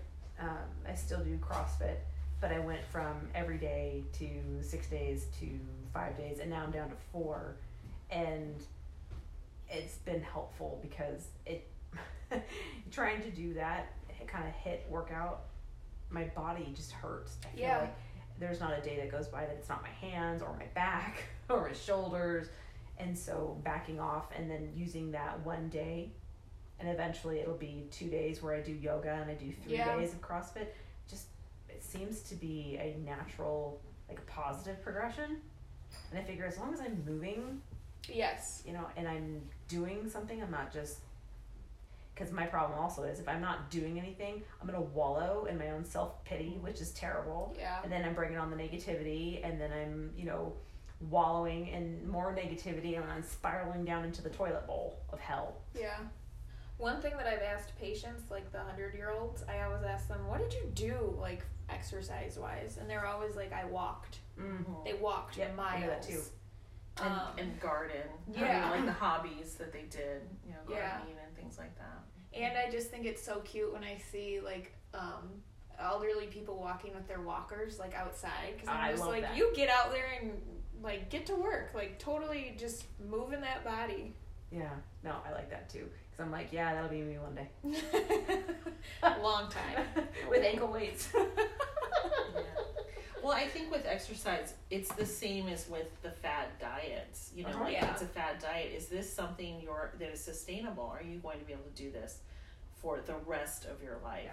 um, 0.44 0.59
I 0.87 0.94
still 0.94 1.21
do 1.21 1.38
CrossFit, 1.38 1.97
but 2.42 2.52
I 2.52 2.59
went 2.59 2.85
from 2.85 3.28
every 3.35 3.56
day 3.56 4.04
to 4.18 4.28
six 4.62 4.87
days 4.88 5.26
to 5.40 5.47
five 5.94 6.16
days, 6.18 6.40
and 6.40 6.50
now 6.50 6.62
I'm 6.64 6.72
down 6.72 6.90
to 6.90 6.96
four, 7.12 7.56
and 8.10 8.54
it's 9.70 9.96
been 9.98 10.20
helpful 10.22 10.78
because 10.82 11.28
it 11.46 11.66
trying 12.90 13.22
to 13.22 13.30
do 13.30 13.54
that 13.54 13.92
it 14.20 14.28
kind 14.28 14.46
of 14.46 14.54
hit 14.54 14.84
workout. 14.90 15.44
My 16.10 16.24
body 16.24 16.70
just 16.74 16.92
hurts. 16.92 17.36
I 17.44 17.56
feel 17.56 17.64
Yeah. 17.66 17.78
like 17.78 17.94
there's 18.38 18.60
not 18.60 18.76
a 18.76 18.80
day 18.82 18.96
that 18.96 19.10
goes 19.10 19.28
by 19.28 19.42
that 19.46 19.54
it's 19.56 19.68
not 19.68 19.82
my 19.82 19.88
hands 20.08 20.42
or 20.42 20.54
my 20.58 20.66
back 20.74 21.24
or 21.48 21.68
my 21.68 21.72
shoulders, 21.72 22.48
and 22.98 23.16
so 23.16 23.58
backing 23.64 23.98
off 24.00 24.26
and 24.36 24.50
then 24.50 24.70
using 24.74 25.10
that 25.12 25.40
one 25.46 25.68
day 25.68 26.10
and 26.80 26.88
eventually 26.88 27.38
it'll 27.38 27.54
be 27.56 27.86
two 27.92 28.08
days 28.08 28.42
where 28.42 28.52
I 28.54 28.60
do 28.60 28.72
yoga 28.72 29.12
and 29.12 29.30
I 29.30 29.34
do 29.34 29.52
three 29.62 29.74
Yeah. 29.76 29.96
days 29.96 30.12
of 30.12 30.20
CrossFit. 30.20 30.66
Just 31.08 31.26
it 31.68 31.82
seems 31.84 32.22
to 32.22 32.34
be 32.34 32.76
a 32.80 32.96
natural, 33.04 33.80
like 34.08 34.18
a 34.18 34.22
positive 34.22 34.82
progression. 34.82 35.40
And 36.10 36.18
I 36.18 36.22
figure 36.22 36.44
as 36.44 36.58
long 36.58 36.72
as 36.72 36.80
I'm 36.80 37.02
moving, 37.06 37.60
Yes. 38.08 38.62
you 38.66 38.72
know, 38.72 38.86
and 38.96 39.08
I'm 39.08 39.42
doing 39.68 40.08
something, 40.08 40.42
I'm 40.42 40.50
not 40.50 40.72
just. 40.72 40.98
Because 42.14 42.30
my 42.32 42.46
problem 42.46 42.78
also 42.78 43.02
is 43.02 43.18
if 43.18 43.28
I'm 43.28 43.40
not 43.40 43.70
doing 43.70 43.98
anything, 43.98 44.42
I'm 44.60 44.66
gonna 44.68 44.80
wallow 44.80 45.46
in 45.46 45.58
my 45.58 45.70
own 45.70 45.84
self 45.84 46.22
pity, 46.24 46.58
which 46.60 46.80
is 46.80 46.92
terrible. 46.92 47.54
Yeah. 47.58 47.80
And 47.82 47.90
then 47.90 48.04
I'm 48.04 48.14
bringing 48.14 48.38
on 48.38 48.50
the 48.50 48.56
negativity, 48.56 49.44
and 49.44 49.60
then 49.60 49.72
I'm, 49.72 50.12
you 50.16 50.24
know, 50.24 50.52
wallowing 51.10 51.66
in 51.68 52.08
more 52.08 52.32
negativity, 52.32 52.96
and 52.96 53.10
I'm 53.10 53.22
spiraling 53.24 53.84
down 53.84 54.04
into 54.04 54.22
the 54.22 54.30
toilet 54.30 54.64
bowl 54.66 55.00
of 55.12 55.18
hell. 55.18 55.56
Yeah. 55.74 55.98
One 56.84 57.00
thing 57.00 57.14
that 57.16 57.26
I've 57.26 57.40
asked 57.40 57.72
patients, 57.78 58.30
like 58.30 58.52
the 58.52 58.58
hundred 58.60 58.94
year 58.94 59.08
olds, 59.10 59.42
I 59.48 59.62
always 59.62 59.82
ask 59.84 60.06
them, 60.06 60.26
"What 60.28 60.38
did 60.38 60.52
you 60.52 60.70
do, 60.74 61.16
like 61.18 61.42
exercise 61.70 62.38
wise?" 62.38 62.76
And 62.78 62.90
they're 62.90 63.06
always 63.06 63.36
like, 63.36 63.54
"I 63.54 63.64
walked." 63.64 64.18
Mm. 64.38 64.84
They 64.84 64.92
walked 64.92 65.38
Yep, 65.38 65.52
I 65.52 65.54
miles. 65.54 65.84
that 65.86 66.02
too. 66.02 66.20
and, 67.02 67.10
Um, 67.12 67.38
and 67.38 67.58
garden. 67.60 68.06
I 68.36 68.38
yeah. 68.38 68.60
mean, 68.60 68.70
like 68.70 68.84
the 68.84 68.92
hobbies 68.92 69.54
that 69.54 69.72
they 69.72 69.84
did, 69.84 70.28
you 70.44 70.52
know, 70.52 70.58
Yeah. 70.68 70.98
gardening 70.98 71.16
and 71.26 71.34
things 71.34 71.56
like 71.58 71.74
that. 71.78 72.02
And 72.34 72.56
I 72.58 72.70
just 72.70 72.90
think 72.90 73.06
it's 73.06 73.22
so 73.22 73.40
cute 73.40 73.72
when 73.72 73.82
I 73.82 73.96
see 73.96 74.40
like 74.40 74.74
um, 74.92 75.42
elderly 75.78 76.26
people 76.26 76.56
walking 76.58 76.94
with 76.94 77.08
their 77.08 77.22
walkers 77.22 77.78
like 77.78 77.94
outside 77.94 78.52
because 78.52 78.68
I'm 78.68 78.84
I 78.84 78.90
just 78.92 79.04
like, 79.06 79.22
that. 79.22 79.36
you 79.36 79.52
get 79.56 79.70
out 79.70 79.90
there 79.90 80.06
and 80.20 80.32
like 80.82 81.08
get 81.08 81.24
to 81.26 81.34
work, 81.34 81.70
like 81.74 81.98
totally 81.98 82.54
just 82.58 82.84
moving 83.00 83.40
that 83.40 83.64
body. 83.64 84.14
Yeah, 84.52 84.68
no, 85.02 85.16
I 85.26 85.32
like 85.32 85.48
that 85.50 85.68
too. 85.70 85.88
Because 86.16 86.26
I'm 86.26 86.33
like, 86.33 86.49
yeah, 86.52 86.75
that'll 86.75 86.88
be 86.90 87.02
me 87.02 87.16
one 87.18 87.35
day. 87.35 87.49
Long 89.23 89.50
time. 89.50 89.85
With 90.28 90.42
ankle 90.44 90.68
weights. 90.73 91.09
Yeah. 92.35 92.42
Well, 93.23 93.33
I 93.33 93.47
think 93.49 93.71
with 93.73 93.87
exercise, 93.87 94.52
it's 94.71 94.92
the 94.92 95.06
same 95.06 95.49
as 95.49 95.66
with 95.68 95.87
the 96.02 96.11
fad 96.11 96.49
diets. 96.61 97.30
You 97.35 97.44
know, 97.44 97.50
Uh-huh. 97.50 97.64
like 97.64 97.73
Yeah. 97.75 97.90
it's 97.92 98.02
a 98.02 98.06
fad 98.06 98.38
diet. 98.38 98.73
Is 98.76 98.88
this 98.88 99.11
something 99.11 99.61
you're 99.62 99.92
that 99.99 100.11
is 100.11 100.21
sustainable? 100.23 100.85
Are 100.85 101.02
you 101.02 101.18
going 101.21 101.38
to 101.38 101.44
be 101.47 101.52
able 101.54 101.62
to 101.64 101.83
do 101.83 101.90
this 101.90 102.18
for 102.83 103.00
the 103.06 103.14
rest 103.25 103.64
of 103.64 103.83
your 103.83 103.97
life? 104.04 104.28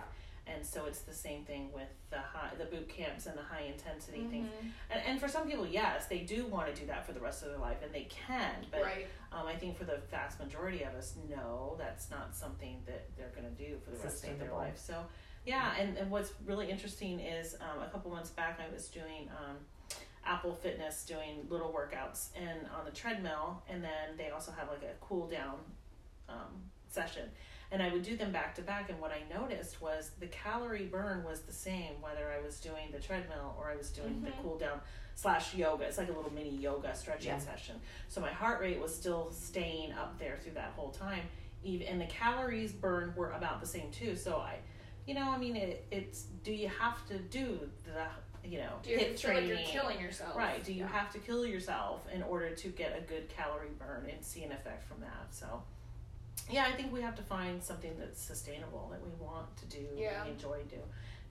And 0.53 0.65
so 0.65 0.85
it's 0.85 1.01
the 1.01 1.13
same 1.13 1.43
thing 1.43 1.71
with 1.73 1.87
the 2.09 2.19
high, 2.19 2.51
the 2.57 2.65
boot 2.65 2.89
camps 2.89 3.25
and 3.25 3.37
the 3.37 3.43
high 3.43 3.61
intensity 3.61 4.25
things. 4.29 4.47
Mhm. 4.47 4.71
And, 4.89 5.01
and 5.05 5.19
for 5.19 5.27
some 5.27 5.47
people, 5.47 5.65
yes, 5.65 6.07
they 6.07 6.19
do 6.19 6.45
want 6.45 6.73
to 6.73 6.79
do 6.79 6.87
that 6.87 7.05
for 7.05 7.13
the 7.13 7.19
rest 7.19 7.43
of 7.43 7.49
their 7.49 7.57
life, 7.57 7.77
and 7.83 7.93
they 7.93 8.05
can. 8.05 8.65
But 8.71 8.83
right. 8.83 9.07
um, 9.31 9.47
I 9.47 9.55
think 9.55 9.77
for 9.77 9.85
the 9.85 9.99
vast 10.09 10.39
majority 10.39 10.83
of 10.83 10.93
us, 10.95 11.15
no, 11.29 11.75
that's 11.77 12.09
not 12.09 12.35
something 12.35 12.81
that 12.85 13.15
they're 13.15 13.31
going 13.35 13.53
to 13.53 13.63
do 13.63 13.77
for 13.83 13.91
the 13.91 13.97
rest 13.97 14.27
of 14.27 14.39
their 14.39 14.53
life. 14.53 14.77
So, 14.77 15.05
yeah, 15.45 15.73
and, 15.79 15.97
and 15.97 16.11
what's 16.11 16.33
really 16.45 16.69
interesting 16.69 17.19
is 17.19 17.55
um, 17.55 17.81
a 17.81 17.89
couple 17.89 18.11
months 18.11 18.29
back, 18.29 18.59
I 18.59 18.71
was 18.73 18.87
doing 18.89 19.29
um, 19.29 19.57
Apple 20.25 20.53
Fitness, 20.53 21.03
doing 21.05 21.47
little 21.49 21.73
workouts 21.73 22.29
and 22.35 22.67
on 22.77 22.85
the 22.85 22.91
treadmill, 22.91 23.63
and 23.69 23.83
then 23.83 24.17
they 24.17 24.29
also 24.29 24.51
have 24.51 24.67
like 24.67 24.83
a 24.83 24.93
cool 25.03 25.27
down 25.27 25.59
um, 26.29 26.61
session. 26.89 27.29
And 27.71 27.81
I 27.81 27.89
would 27.89 28.03
do 28.03 28.17
them 28.17 28.31
back 28.33 28.53
to 28.55 28.61
back, 28.61 28.89
and 28.89 28.99
what 28.99 29.11
I 29.11 29.21
noticed 29.33 29.81
was 29.81 30.11
the 30.19 30.27
calorie 30.27 30.85
burn 30.85 31.23
was 31.23 31.41
the 31.41 31.53
same 31.53 31.93
whether 32.01 32.29
I 32.29 32.41
was 32.45 32.59
doing 32.59 32.91
the 32.91 32.99
treadmill 32.99 33.55
or 33.57 33.69
I 33.71 33.77
was 33.77 33.89
doing 33.91 34.21
the 34.21 34.29
Mhm. 34.31 34.41
cool 34.41 34.57
down 34.57 34.81
slash 35.15 35.53
yoga. 35.55 35.85
It's 35.85 35.97
like 35.97 36.09
a 36.09 36.11
little 36.11 36.33
mini 36.33 36.49
yoga 36.49 36.93
stretching 36.93 37.27
Yeah. 37.31 37.37
session. 37.39 37.79
So 38.09 38.19
my 38.19 38.31
heart 38.31 38.59
rate 38.59 38.79
was 38.81 38.93
still 38.93 39.31
staying 39.31 39.93
up 39.93 40.17
there 40.19 40.37
through 40.37 40.53
that 40.53 40.71
whole 40.73 40.91
time. 40.91 41.23
Even 41.63 41.87
and 41.87 42.01
the 42.01 42.07
calories 42.07 42.73
burned 42.73 43.15
were 43.15 43.31
about 43.31 43.61
the 43.61 43.67
same 43.67 43.89
too. 43.91 44.15
So 44.17 44.37
I, 44.37 44.59
you 45.05 45.13
know, 45.13 45.29
I 45.31 45.37
mean, 45.37 45.55
it, 45.55 45.85
it's 45.91 46.23
do 46.43 46.51
you 46.51 46.67
have 46.67 47.07
to 47.07 47.19
do 47.19 47.69
the 47.85 48.05
you 48.43 48.57
know 48.57 48.79
Do 48.81 48.89
you 48.89 48.97
hit 48.97 49.19
feel 49.19 49.33
like 49.33 49.43
training? 49.45 49.63
you're 49.71 49.81
killing 49.81 50.01
yourself? 50.01 50.35
Right. 50.35 50.61
Do 50.63 50.73
you 50.73 50.81
Yeah. 50.85 50.87
have 50.87 51.11
to 51.13 51.19
kill 51.19 51.45
yourself 51.45 52.05
in 52.09 52.23
order 52.23 52.49
to 52.53 52.69
get 52.69 52.97
a 52.97 53.01
good 53.01 53.29
calorie 53.29 53.69
burn 53.77 54.09
and 54.11 54.25
see 54.25 54.43
an 54.43 54.51
effect 54.51 54.83
from 54.83 54.99
that? 55.01 55.27
So, 55.33 55.63
yeah, 56.51 56.65
I 56.65 56.73
think 56.73 56.91
we 56.93 57.01
have 57.01 57.15
to 57.15 57.23
find 57.23 57.63
something 57.63 57.95
that's 57.97 58.21
sustainable 58.21 58.89
that 58.91 59.01
we 59.03 59.11
want 59.25 59.55
to 59.57 59.65
do 59.65 59.87
Yeah. 59.95 60.21
and 60.23 60.31
enjoy 60.31 60.61
do, 60.69 60.77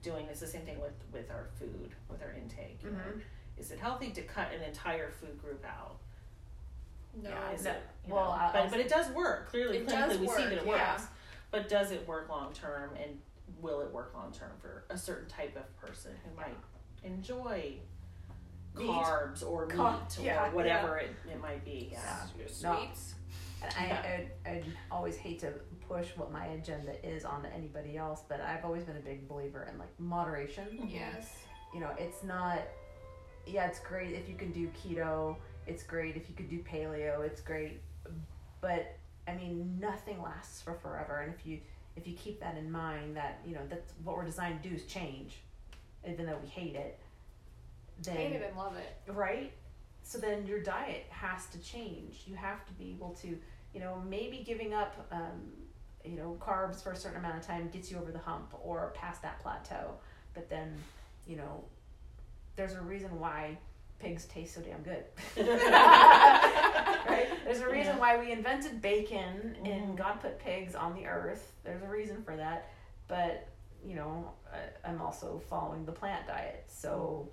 doing. 0.01 0.25
It's 0.27 0.39
the 0.39 0.47
same 0.47 0.61
thing 0.65 0.79
with 0.81 0.93
with 1.11 1.29
our 1.31 1.47
food, 1.59 1.91
with 2.09 2.21
our 2.21 2.31
intake. 2.31 2.79
You 2.83 2.91
know, 2.91 2.97
Mhm. 2.99 3.21
is 3.57 3.71
it 3.71 3.79
healthy 3.79 4.11
to 4.11 4.21
cut 4.23 4.51
an 4.53 4.61
entire 4.63 5.11
food 5.11 5.39
group 5.41 5.63
out? 5.65 5.97
No. 7.13 7.29
Yeah, 7.29 7.51
is 7.51 7.63
No. 7.65 7.71
it? 7.71 7.81
Well, 8.07 8.31
know? 8.37 8.49
But 8.53 8.71
but 8.71 8.79
it 8.79 8.89
does 8.89 9.09
work. 9.11 9.47
Clearly, 9.49 9.77
It 9.79 9.87
clinically, 9.87 10.09
does 10.09 10.17
we 10.19 10.27
see 10.27 10.43
that 10.43 10.53
it 10.53 10.65
work, 10.65 10.77
yeah. 10.77 10.93
works. 10.93 11.07
But 11.51 11.67
does 11.69 11.91
it 11.91 12.07
work 12.07 12.29
long 12.29 12.53
term, 12.53 12.95
and 12.95 13.21
will 13.59 13.81
it 13.81 13.91
work 13.91 14.13
long 14.13 14.31
term 14.31 14.51
for 14.59 14.85
a 14.89 14.97
certain 14.97 15.27
type 15.27 15.55
of 15.57 15.75
person 15.77 16.15
who 16.23 16.33
might 16.35 16.55
enjoy 17.03 17.77
Meat. 18.75 18.87
carbs 18.87 19.43
or 19.45 19.65
meat 19.65 19.75
Car- 19.75 19.99
or 20.17 20.23
yeah, 20.23 20.49
whatever 20.53 20.97
it, 20.97 21.13
it 21.29 21.39
might 21.41 21.63
be? 21.65 21.89
Yeah. 21.91 22.25
No. 22.37 22.47
Sweets. 22.47 23.15
And 23.77 23.91
I, 23.93 24.27
I, 24.45 24.49
I 24.49 24.63
always 24.89 25.15
hate 25.15 25.39
to 25.39 25.53
push 25.87 26.07
what 26.15 26.31
my 26.31 26.45
agenda 26.47 26.93
is 27.07 27.25
onto 27.25 27.47
anybody 27.55 27.95
else, 27.97 28.21
but 28.27 28.41
I've 28.41 28.65
always 28.65 28.83
been 28.83 28.97
a 28.97 29.01
big 29.01 29.27
believer 29.27 29.67
in 29.71 29.77
like 29.77 29.89
moderation. 29.99 30.89
Yes. 30.91 31.29
You 31.73 31.79
know, 31.79 31.91
it's 31.97 32.23
not, 32.23 32.59
yeah, 33.45 33.67
it's 33.67 33.79
great 33.79 34.13
if 34.13 34.27
you 34.27 34.35
can 34.35 34.51
do 34.51 34.67
keto, 34.69 35.35
it's 35.67 35.83
great 35.83 36.15
if 36.15 36.27
you 36.29 36.35
could 36.35 36.49
do 36.49 36.59
paleo, 36.59 37.23
it's 37.25 37.41
great, 37.41 37.81
but 38.61 38.97
I 39.27 39.35
mean, 39.35 39.77
nothing 39.79 40.21
lasts 40.21 40.61
for 40.61 40.73
forever. 40.73 41.19
And 41.21 41.33
if 41.33 41.45
you, 41.45 41.59
if 41.95 42.07
you 42.07 42.13
keep 42.15 42.39
that 42.39 42.57
in 42.57 42.71
mind, 42.71 43.15
that, 43.15 43.39
you 43.45 43.53
know, 43.53 43.61
that's 43.69 43.93
what 44.03 44.17
we're 44.17 44.25
designed 44.25 44.61
to 44.63 44.69
do 44.69 44.75
is 44.75 44.85
change, 44.85 45.37
even 46.09 46.25
though 46.25 46.39
we 46.41 46.49
hate 46.49 46.75
it, 46.75 46.99
then 48.03 48.15
Hate 48.15 48.33
it 48.33 48.43
and 48.47 48.57
love 48.57 48.75
it. 48.75 48.97
right? 49.13 49.51
So 50.03 50.17
then 50.17 50.45
your 50.45 50.59
diet 50.61 51.05
has 51.09 51.45
to 51.47 51.59
change. 51.59 52.23
You 52.27 52.35
have 52.35 52.65
to 52.65 52.73
be 52.73 52.91
able 52.91 53.11
to, 53.21 53.37
you 53.73 53.79
know, 53.79 54.01
maybe 54.07 54.43
giving 54.45 54.73
up, 54.73 55.07
um, 55.11 55.51
you 56.03 56.15
know, 56.17 56.37
carbs 56.39 56.81
for 56.83 56.91
a 56.91 56.95
certain 56.95 57.19
amount 57.19 57.37
of 57.37 57.45
time 57.45 57.69
gets 57.69 57.89
you 57.91 57.97
over 57.97 58.11
the 58.11 58.19
hump 58.19 58.53
or 58.61 58.91
past 58.95 59.21
that 59.21 59.39
plateau. 59.41 59.91
But 60.33 60.49
then, 60.49 60.73
you 61.27 61.37
know, 61.37 61.63
there's 62.55 62.73
a 62.73 62.81
reason 62.81 63.19
why 63.19 63.57
pigs 63.99 64.25
taste 64.25 64.55
so 64.55 64.61
damn 64.61 64.81
good. 64.81 65.03
right? 65.37 67.27
There's 67.45 67.59
a 67.59 67.69
reason 67.69 67.93
Yeah. 67.95 67.99
why 67.99 68.17
we 68.19 68.31
invented 68.31 68.81
bacon 68.81 69.55
and 69.63 69.93
Mhm. 69.93 69.95
God 69.95 70.19
put 70.21 70.39
pigs 70.39 70.75
on 70.75 70.93
the 70.95 71.05
earth. 71.05 71.53
There's 71.63 71.83
a 71.83 71.87
reason 71.87 72.23
for 72.23 72.35
that. 72.35 72.69
But, 73.07 73.47
you 73.85 73.95
know, 73.95 74.31
I, 74.51 74.89
I'm 74.89 75.01
also 75.01 75.39
following 75.49 75.85
the 75.85 75.91
plant 75.91 76.27
diet. 76.27 76.65
So, 76.67 77.29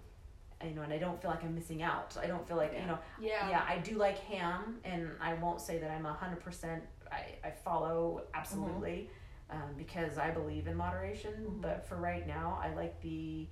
you 0.64 0.74
know, 0.74 0.82
and 0.82 0.92
I 0.92 0.98
don't 0.98 1.20
feel 1.20 1.30
like 1.30 1.44
I'm 1.44 1.54
missing 1.54 1.82
out. 1.82 2.16
I 2.20 2.26
don't 2.26 2.46
feel 2.46 2.56
like, 2.56 2.72
you 2.72 2.86
know, 2.86 2.98
Yeah. 3.20 3.48
yeah, 3.48 3.64
I 3.68 3.78
do 3.78 3.96
like 3.96 4.18
ham, 4.18 4.80
and 4.84 5.10
I 5.20 5.34
won't 5.34 5.60
say 5.60 5.78
that 5.78 5.90
I'm 5.90 6.06
a 6.06 6.12
hundred 6.12 6.40
percent. 6.40 6.82
I 7.12 7.36
I 7.44 7.50
follow 7.50 8.22
absolutely, 8.34 9.10
um, 9.50 9.74
because 9.76 10.18
I 10.18 10.30
believe 10.30 10.66
in 10.66 10.76
moderation. 10.76 11.32
Mhm. 11.46 11.60
But 11.62 11.86
for 11.86 11.96
right 11.96 12.26
now, 12.26 12.58
I 12.62 12.72
like 12.74 13.00
the 13.00 13.48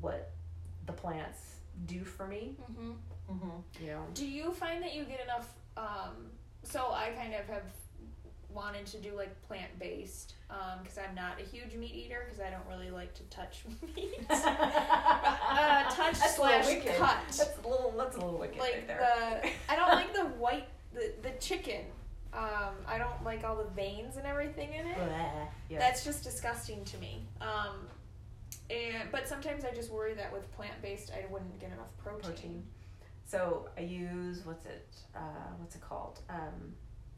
what 0.00 0.32
the 0.86 0.92
plants 0.92 1.60
do 1.86 2.04
for 2.04 2.26
me. 2.26 2.56
hmm 2.66 2.92
Mhm. 3.30 3.62
You 3.80 3.86
know, 3.88 4.06
Do 4.14 4.26
you 4.26 4.52
find 4.52 4.82
that 4.82 4.94
you 4.94 5.04
get 5.04 5.20
enough? 5.20 5.54
Um, 5.76 6.32
so 6.62 6.90
I 6.92 7.10
kind 7.10 7.34
of 7.34 7.46
have 7.46 7.70
wanted 8.58 8.86
to 8.86 8.98
do 8.98 9.12
like 9.16 9.40
plant 9.46 9.78
based 9.78 10.34
because 10.82 10.98
I'm 10.98 11.14
not 11.14 11.40
a 11.40 11.44
huge 11.44 11.74
meat 11.76 11.94
eater 11.94 12.26
because 12.26 12.40
I 12.44 12.50
don't 12.50 12.66
really 12.68 12.90
like 12.90 13.14
to 13.14 13.22
touch 13.24 13.62
meat. 13.96 14.14
uh, 14.30 15.84
touch 15.90 16.18
That's 16.18 16.36
slash 16.36 16.66
cut. 16.96 17.18
That's 17.26 17.58
a 17.64 17.68
little. 17.68 17.94
That's 17.96 18.16
a 18.16 18.20
little 18.20 18.38
wicked 18.38 18.58
like 18.58 18.72
right 18.72 18.86
there. 18.88 19.40
the 19.42 19.72
I 19.72 19.76
don't 19.76 19.92
like 19.92 20.12
the 20.12 20.24
white 20.44 20.68
the 20.92 21.12
the 21.22 21.30
chicken. 21.38 21.84
Um, 22.32 22.74
I 22.86 22.98
don't 22.98 23.22
like 23.24 23.44
all 23.44 23.56
the 23.56 23.70
veins 23.70 24.16
and 24.16 24.26
everything 24.26 24.74
in 24.74 24.86
it. 24.86 24.98
Yeah. 25.70 25.78
That's 25.78 26.04
just 26.04 26.24
disgusting 26.24 26.84
to 26.84 26.98
me. 26.98 27.26
Um, 27.40 27.86
and 28.70 29.10
but 29.12 29.28
sometimes 29.28 29.64
I 29.64 29.70
just 29.70 29.90
worry 29.90 30.14
that 30.14 30.32
with 30.32 30.50
plant 30.52 30.74
based 30.82 31.10
I 31.12 31.30
wouldn't 31.32 31.58
get 31.60 31.70
enough 31.70 31.96
protein. 31.96 32.32
protein. 32.32 32.62
So 33.24 33.68
I 33.78 33.82
use 33.82 34.44
what's 34.44 34.66
it? 34.66 34.88
Uh, 35.14 35.52
what's 35.58 35.76
it 35.76 35.82
called? 35.82 36.20
Um, 36.28 36.74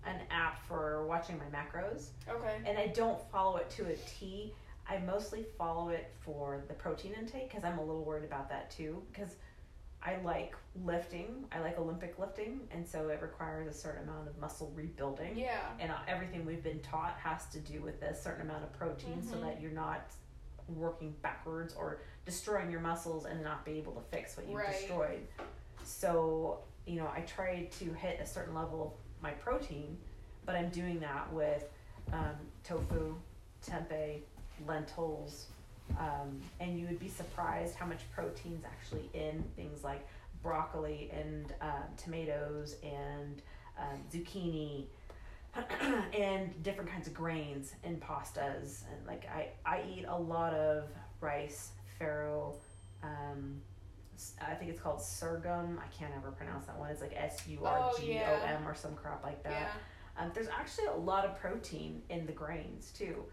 an 0.07 0.16
app 0.30 0.66
for 0.66 1.04
watching 1.07 1.38
my 1.38 1.45
macros. 1.57 2.09
Okay. 2.28 2.59
and 2.66 2.78
I 2.78 2.88
don't 2.88 3.21
follow 3.30 3.57
it 3.59 3.69
to 3.71 3.87
a 3.87 3.97
T. 3.97 4.52
I 4.88 4.99
mostly 4.99 5.45
follow 5.59 5.90
it 5.90 6.11
for 6.21 6.62
the 6.69 6.75
protein 6.75 7.12
intake 7.19 7.49
because 7.50 7.64
I'm 7.64 7.78
a 7.78 7.85
little 7.85 8.02
worried 8.04 8.25
about 8.25 8.49
that 8.49 8.71
too. 8.71 9.02
Because 9.12 9.37
I 10.02 10.16
like 10.25 10.54
lifting, 10.85 11.45
I 11.52 11.61
like 11.61 11.78
Olympic 11.78 12.19
lifting, 12.19 12.61
and 12.73 12.87
so 12.88 13.09
it 13.11 13.21
requires 13.21 13.69
a 13.69 13.76
certain 13.78 14.09
amount 14.09 14.26
of 14.28 14.38
muscle 14.38 14.73
rebuilding. 14.75 15.37
Yeah. 15.37 15.59
And 15.78 15.90
uh, 15.92 15.97
everything 16.09 16.47
we've 16.47 16.62
been 16.64 16.80
taught 16.80 17.16
has 17.23 17.47
to 17.52 17.59
do 17.61 17.83
with 17.83 18.00
a 18.02 18.14
certain 18.14 18.42
amount 18.49 18.64
of 18.64 18.73
protein 18.73 19.23
so 19.23 19.37
Mhm. 19.37 19.42
that 19.42 19.61
you're 19.61 19.71
not 19.73 20.11
working 20.69 21.14
backwards 21.21 21.75
or 21.75 21.99
destroying 22.25 22.71
your 22.71 22.80
muscles 22.80 23.26
and 23.26 23.42
not 23.45 23.64
be 23.64 23.73
able 23.73 23.92
to 23.92 24.00
fix 24.11 24.37
what 24.37 24.47
you've 24.47 24.57
Right. 24.57 24.73
destroyed. 24.73 25.26
So, 25.85 26.61
you 26.87 26.97
know, 26.97 27.09
I 27.14 27.21
try 27.23 27.64
to 27.64 27.92
hit 27.92 28.21
a 28.21 28.26
certain 28.26 28.54
level 28.54 28.83
of 28.87 28.92
my 29.22 29.30
protein, 29.30 29.96
but 30.46 30.54
I'm 30.54 30.70
doing 30.70 31.00
that 31.00 31.32
with 31.32 31.64
um, 32.12 32.36
tofu, 32.64 33.14
tempeh, 33.66 34.20
lentils, 34.66 35.46
um, 35.98 36.40
and 36.60 36.78
you 36.78 36.86
would 36.86 37.00
be 37.00 37.08
surprised 37.08 37.74
how 37.74 37.86
much 37.86 38.00
protein's 38.14 38.64
actually 38.64 39.10
in 39.14 39.42
things 39.56 39.82
like 39.84 40.06
broccoli 40.42 41.10
and 41.12 41.52
um, 41.60 41.84
tomatoes 41.96 42.76
and 42.82 43.42
um, 43.78 43.98
zucchini 44.12 44.84
and 46.18 46.62
different 46.62 46.90
kinds 46.90 47.06
of 47.06 47.14
grains 47.14 47.74
and 47.84 48.00
pastas. 48.00 48.84
And 48.92 49.06
like 49.06 49.28
I, 49.34 49.48
I 49.66 49.82
eat 49.90 50.04
a 50.08 50.16
lot 50.16 50.54
of 50.54 50.84
rice 51.20 51.70
farro 52.00 52.54
um, 53.02 53.60
I 54.40 54.54
think 54.54 54.70
it's 54.70 54.80
called 54.80 55.00
sorghum. 55.00 55.78
I 55.82 55.88
can't 55.96 56.12
ever 56.16 56.30
pronounce 56.30 56.66
that 56.66 56.78
one. 56.78 56.90
It's 56.90 57.00
like 57.00 57.14
S 57.16 57.42
U 57.48 57.64
R 57.64 57.90
G 57.98 58.18
O 58.18 58.40
M 58.46 58.66
or 58.66 58.74
some 58.74 58.94
crap 58.94 59.22
like 59.24 59.42
that. 59.44 59.52
Yeah. 59.52 59.68
Um, 60.18 60.30
there's 60.34 60.48
actually 60.48 60.86
a 60.86 60.96
lot 60.96 61.24
of 61.24 61.38
protein 61.40 62.02
in 62.08 62.26
the 62.26 62.32
grains 62.32 62.92
too. 62.96 63.24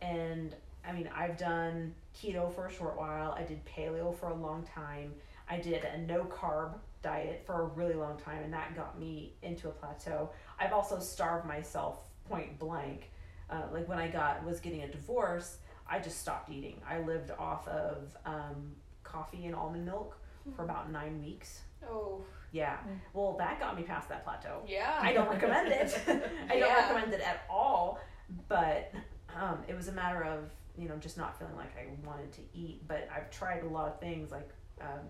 And 0.00 0.54
I 0.86 0.92
mean, 0.92 1.08
I've 1.14 1.36
done 1.36 1.94
keto 2.16 2.54
for 2.54 2.66
a 2.66 2.72
short 2.72 2.96
while. 2.96 3.32
I 3.32 3.42
did 3.42 3.64
paleo 3.64 4.16
for 4.16 4.28
a 4.28 4.34
long 4.34 4.64
time. 4.74 5.14
I 5.50 5.58
did 5.58 5.84
a 5.84 5.98
no 5.98 6.24
carb 6.24 6.74
diet 7.02 7.42
for 7.46 7.62
a 7.62 7.64
really 7.64 7.94
long 7.94 8.18
time, 8.18 8.42
and 8.42 8.52
that 8.52 8.76
got 8.76 8.98
me 8.98 9.32
into 9.42 9.68
a 9.68 9.72
plateau. 9.72 10.30
I've 10.58 10.72
also 10.72 10.98
starved 10.98 11.46
myself 11.46 11.98
point 12.28 12.58
blank. 12.58 13.10
Uh, 13.50 13.62
like 13.72 13.88
when 13.88 13.98
I 13.98 14.08
got 14.08 14.44
was 14.44 14.60
getting 14.60 14.82
a 14.82 14.88
divorce, 14.88 15.58
I 15.88 15.98
just 15.98 16.20
stopped 16.20 16.50
eating. 16.50 16.80
I 16.88 16.98
lived 16.98 17.30
off 17.38 17.66
of 17.66 18.16
um, 18.26 18.72
coffee 19.02 19.46
and 19.46 19.54
almond 19.54 19.86
milk 19.86 20.18
for 20.56 20.64
about 20.64 20.90
nine 20.90 21.22
weeks. 21.22 21.60
Oh. 21.88 22.22
Yeah. 22.50 22.76
Mm. 22.78 22.98
Well, 23.12 23.36
that 23.38 23.60
got 23.60 23.76
me 23.76 23.82
past 23.82 24.08
that 24.08 24.24
plateau. 24.24 24.62
Yeah. 24.66 24.98
I 25.00 25.12
don't 25.12 25.28
recommend 25.28 25.68
it. 25.68 25.98
I 26.50 26.58
don't 26.58 26.74
recommend 26.74 27.12
it 27.12 27.20
at 27.20 27.42
all. 27.50 28.00
But 28.48 28.92
um, 29.38 29.58
it 29.68 29.76
was 29.76 29.88
a 29.88 29.92
matter 29.92 30.22
of 30.24 30.50
you 30.76 30.88
know 30.88 30.96
just 30.96 31.16
not 31.18 31.38
feeling 31.38 31.56
like 31.56 31.72
I 31.76 31.86
wanted 32.06 32.32
to 32.32 32.40
eat. 32.54 32.80
But 32.88 33.08
I've 33.14 33.30
tried 33.30 33.62
a 33.64 33.68
lot 33.68 33.88
of 33.88 34.00
things 34.00 34.30
like 34.30 34.48
um, 34.80 35.00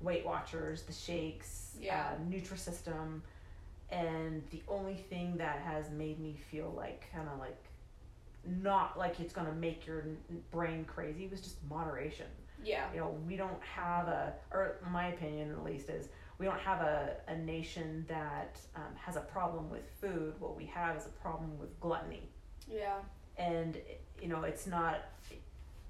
Weight 0.00 0.24
Watchers, 0.24 0.82
the 0.82 0.92
shakes, 0.92 1.76
Yeah. 1.78 2.12
uh, 2.14 2.30
Nutrisystem, 2.30 3.20
and 3.90 4.42
the 4.50 4.62
only 4.68 4.94
thing 4.96 5.36
that 5.36 5.58
has 5.60 5.90
made 5.90 6.18
me 6.20 6.38
feel 6.50 6.72
like 6.76 7.06
kind 7.12 7.28
of 7.28 7.38
like 7.38 7.62
not 8.46 8.98
like 8.98 9.20
it's 9.20 9.34
gonna 9.34 9.52
make 9.52 9.86
your 9.86 10.04
brain 10.50 10.84
crazy 10.86 11.26
was 11.26 11.42
just 11.42 11.56
moderation 11.68 12.26
Yeah. 12.64 12.86
you 12.92 13.00
know 13.00 13.16
we 13.26 13.36
don't 13.36 13.62
have 13.62 14.08
a 14.08 14.34
or 14.52 14.76
my 14.90 15.08
opinion 15.08 15.50
at 15.52 15.64
least 15.64 15.88
is 15.88 16.08
we 16.38 16.46
don't 16.46 16.58
have 16.60 16.80
a, 16.80 17.16
a 17.28 17.36
nation 17.36 18.04
that 18.08 18.58
um, 18.76 18.94
has 18.96 19.16
a 19.16 19.20
problem 19.20 19.68
with 19.70 19.82
food 20.00 20.34
what 20.38 20.56
we 20.56 20.64
have 20.66 20.96
is 20.96 21.06
a 21.06 21.10
problem 21.20 21.58
with 21.58 21.78
gluttony 21.80 22.28
Yeah. 22.68 22.98
and 23.38 23.78
you 24.20 24.28
know 24.28 24.42
it's 24.42 24.66
not 24.66 25.02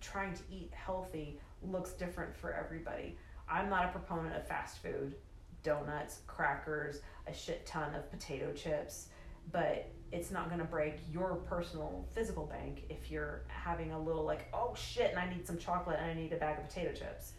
trying 0.00 0.35
to 0.35 0.42
eat 0.50 0.70
healthy 0.72 1.38
looks 1.62 1.92
different 1.92 2.35
for 2.37 2.52
everybody 2.52 3.16
i'm 3.48 3.68
not 3.68 3.85
a 3.85 3.88
proponent 3.88 4.35
of 4.37 4.46
fast 4.46 4.78
food 4.83 5.14
donuts 5.62 6.20
crackers 6.26 7.00
a 7.26 7.33
shit 7.35 7.66
ton 7.66 7.94
of 7.94 8.11
potato 8.11 8.52
chips 8.52 9.09
but 9.52 9.88
it's 10.12 10.31
not 10.31 10.49
going 10.49 10.59
to 10.61 10.64
break 10.66 10.94
your 11.12 11.37
personal 11.49 12.05
physical 12.14 12.44
bank 12.46 12.83
if 12.88 13.11
you're 13.11 13.42
having 13.49 13.92
a 13.92 13.99
little 14.01 14.25
like 14.25 14.49
oh 14.53 14.75
shit 14.75 15.11
and 15.11 15.18
i 15.18 15.29
need 15.29 15.46
some 15.46 15.57
chocolate 15.59 15.96
and 16.01 16.11
i 16.11 16.14
need 16.14 16.33
a 16.33 16.37
bag 16.37 16.59
of 16.59 16.66
potato 16.68 16.92
chips 16.92 17.33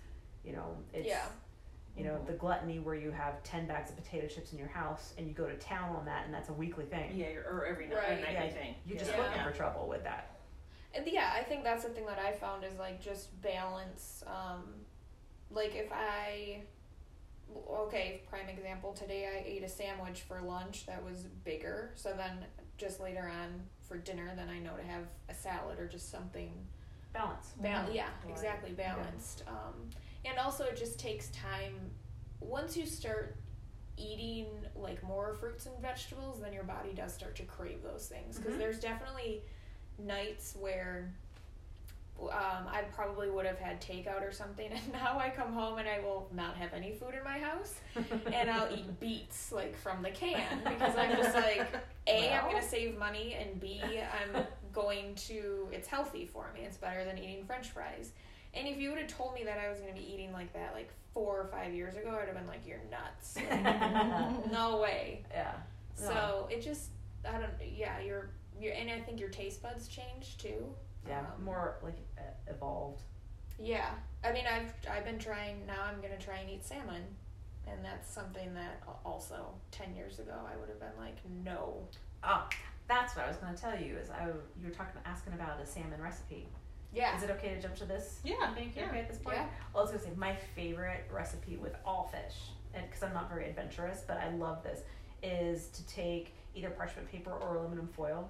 you 0.46 0.54
know 0.54 0.76
it's 0.94 1.08
Yeah. 1.08 1.26
you 1.98 2.04
know 2.06 2.18
the 2.26 2.34
gluttony 2.34 2.80
where 2.80 2.96
you 2.96 3.12
have 3.12 3.44
10 3.44 3.68
bags 3.68 3.90
of 3.90 3.98
potato 3.98 4.28
chips 4.28 4.54
in 4.54 4.58
your 4.58 4.70
house 4.70 5.14
and 5.18 5.28
you 5.28 5.34
go 5.34 5.48
to 5.48 5.56
town 5.58 5.96
on 5.96 6.06
that 6.06 6.26
and 6.26 6.34
that's 6.34 6.50
a 6.50 6.54
weekly 6.54 6.86
thing 6.86 7.12
Yeah, 7.16 7.28
or 7.46 7.66
every 7.66 7.88
night, 7.88 7.98
Right. 7.98 8.22
nightly 8.22 8.34
Yeah, 8.34 8.50
thing. 8.50 8.76
you're 8.86 8.98
just 9.00 9.12
Yeah. 9.12 9.22
looking 9.22 9.42
for 9.44 9.52
trouble 9.52 9.88
with 9.88 10.04
that 10.04 10.28
And 10.94 11.08
yeah, 11.08 11.32
I 11.36 11.44
think 11.44 11.64
that's 11.64 11.84
the 11.84 11.90
thing 11.90 12.06
that 12.06 12.20
I 12.20 12.34
found 12.34 12.64
is 12.66 12.78
like 12.78 13.02
just 13.02 13.40
balance. 13.42 14.26
Um, 14.28 14.74
like 15.50 15.74
if 15.74 15.90
I, 15.90 16.64
okay, 17.70 18.24
prime 18.30 18.50
example. 18.50 18.92
Today 18.94 19.26
I 19.26 19.44
ate 19.48 19.64
a 19.64 19.70
sandwich 19.70 20.22
for 20.28 20.42
lunch 20.42 20.86
that 20.88 21.02
was 21.04 21.24
bigger. 21.46 21.92
So 21.96 22.14
then 22.14 22.46
just 22.82 23.00
later 23.00 23.30
on 23.42 23.62
for 23.88 23.98
dinner, 23.98 24.34
then 24.36 24.50
I 24.50 24.58
know 24.60 24.76
to 24.76 24.84
have 24.84 25.04
a 25.30 25.34
salad 25.34 25.80
or 25.80 25.88
just 25.88 26.10
something. 26.12 26.52
balance 27.14 27.52
Bal- 27.58 27.88
Mhm. 27.88 27.94
yeah, 27.94 28.08
Right. 28.24 28.32
exactly 28.32 28.72
balanced. 28.72 29.44
Um, 29.48 29.90
and 30.26 30.38
also 30.40 30.64
it 30.66 30.78
just 30.78 30.98
takes 30.98 31.30
time. 31.32 31.92
Once 32.40 32.76
you 32.78 32.86
start 32.86 33.36
eating 33.98 34.48
like 34.76 35.04
more 35.04 35.34
fruits 35.36 35.66
and 35.66 35.78
vegetables, 35.82 36.40
then 36.42 36.54
your 36.54 36.64
body 36.64 36.94
does 36.94 37.14
start 37.14 37.36
to 37.36 37.44
crave 37.44 37.84
those 37.84 38.08
things. 38.08 38.38
Because 38.38 38.54
Mhm. 38.56 38.60
there's 38.60 38.80
definitely 38.80 39.42
nights 40.00 40.56
where 40.60 41.14
um, 42.22 42.68
I 42.68 42.84
probably 42.94 43.32
would 43.32 43.48
have 43.48 43.58
had 43.58 43.82
takeout 43.82 44.22
or 44.22 44.32
something, 44.32 44.72
and 44.72 44.94
now 44.94 45.18
I 45.20 45.32
come 45.32 45.54
home 45.54 45.80
and 45.80 45.90
I 45.90 46.00
will 46.00 46.30
not 46.32 46.56
have 46.56 46.72
any 46.74 46.92
food 46.94 47.16
in 47.16 47.24
my 47.24 47.40
house, 47.40 47.80
and 48.32 48.50
I'll 48.50 48.72
eat 48.72 49.00
beets 49.00 49.52
like 49.52 49.76
from 49.76 50.04
the 50.04 50.12
can 50.12 50.62
because 50.64 50.96
I'm 50.96 51.18
just 51.18 51.34
like, 51.36 51.68
a 52.08 52.30
am 52.30 52.46
gonna 52.46 52.62
save 52.62 52.98
money, 52.98 53.36
and 53.40 53.60
b 53.60 53.82
I'm 53.84 54.44
going 54.74 55.16
to 55.28 55.68
it's 55.72 55.88
healthy 55.88 56.26
for 56.26 56.50
me. 56.54 56.62
It's 56.62 56.78
better 56.78 57.04
than 57.06 57.18
eating 57.18 57.46
French 57.46 57.68
fries. 57.70 58.12
And 58.54 58.68
if 58.68 58.78
you 58.80 58.90
would 58.90 59.00
have 59.00 59.08
told 59.08 59.34
me 59.34 59.44
that 59.46 59.58
I 59.60 59.70
was 59.70 59.80
gonna 59.80 59.94
be 59.94 60.12
eating 60.14 60.34
like 60.34 60.52
that 60.54 60.74
like 60.74 60.90
four 61.14 61.40
or 61.42 61.46
five 61.48 61.74
years 61.74 61.96
ago, 61.96 62.18
I'd 62.22 62.28
have 62.28 62.36
been 62.38 62.48
like, 62.48 62.66
you're 62.66 62.80
nuts. 62.90 63.38
Like, 63.52 64.52
no 64.52 64.78
way. 64.80 65.24
yeah 65.32 65.54
So 65.96 66.48
it 66.50 66.62
just 66.62 66.90
I 67.28 67.34
don't 67.34 67.52
yeah 67.78 68.00
your 68.00 68.30
your 68.60 68.74
and 68.74 68.90
I 68.90 69.00
think 69.00 69.20
your 69.20 69.30
taste 69.30 69.62
buds 69.62 69.88
change 69.88 70.38
too. 70.38 70.66
yeah 71.08 71.20
Um, 71.20 71.44
more 71.46 71.78
like 71.84 71.98
evolved 72.48 73.02
Yeah, 73.60 73.90
I 74.24 74.32
mean 74.32 74.46
I've 74.52 74.74
I've 74.90 75.06
been 75.06 75.20
trying 75.20 75.66
now. 75.68 75.84
I'm 75.88 76.02
gonna 76.02 76.18
try 76.20 76.38
and 76.40 76.50
eat 76.50 76.64
salmon, 76.66 77.04
and 77.68 77.84
that's 77.84 78.12
something 78.14 78.54
that 78.54 78.82
also 79.06 79.54
ten 79.72 79.96
years 79.96 80.20
ago 80.20 80.34
I 80.52 80.58
would 80.60 80.70
have 80.70 80.80
been 80.80 80.98
like 81.00 81.18
no. 81.44 81.76
oh 82.24 82.48
that's 82.88 83.16
what 83.16 83.24
i 83.26 83.28
was 83.30 83.38
going 83.38 83.54
to 83.56 83.62
tell 83.62 83.80
you 83.80 83.96
is 83.96 84.10
i 84.10 84.26
you 84.26 84.66
were 84.68 84.74
talking 84.74 85.00
asking 85.06 85.34
about 85.34 85.62
a 85.62 85.66
salmon 85.66 86.02
recipe 86.02 86.48
Yeah. 86.94 87.16
is 87.16 87.24
it 87.24 87.30
okay 87.32 87.56
to 87.56 87.62
jump 87.62 87.76
to 87.76 87.86
this 87.86 88.20
Yeah, 88.24 88.34
I 88.42 88.54
think 88.54 88.76
you're 88.76 88.86
yeah. 88.86 88.92
okay 88.92 89.00
at 89.02 89.08
this 89.10 89.18
point 89.20 89.38
Yeah. 89.38 89.46
well, 89.74 89.82
i 89.82 89.86
was 89.86 89.92
going 89.92 90.04
to 90.04 90.10
say 90.10 90.14
my 90.18 90.36
favorite 90.56 91.06
recipe 91.12 91.56
with 91.58 91.74
all 91.86 92.12
fish 92.12 92.38
and 92.74 92.84
because 92.88 93.04
i'm 93.04 93.14
not 93.14 93.30
very 93.30 93.48
adventurous 93.50 94.04
but 94.06 94.18
i 94.18 94.30
love 94.32 94.62
this 94.64 94.82
is 95.24 95.68
to 95.68 95.86
take 95.88 96.34
either 96.56 96.70
parchment 96.72 97.10
paper 97.10 97.32
or 97.32 97.56
aluminum 97.58 97.88
foil, 97.88 98.28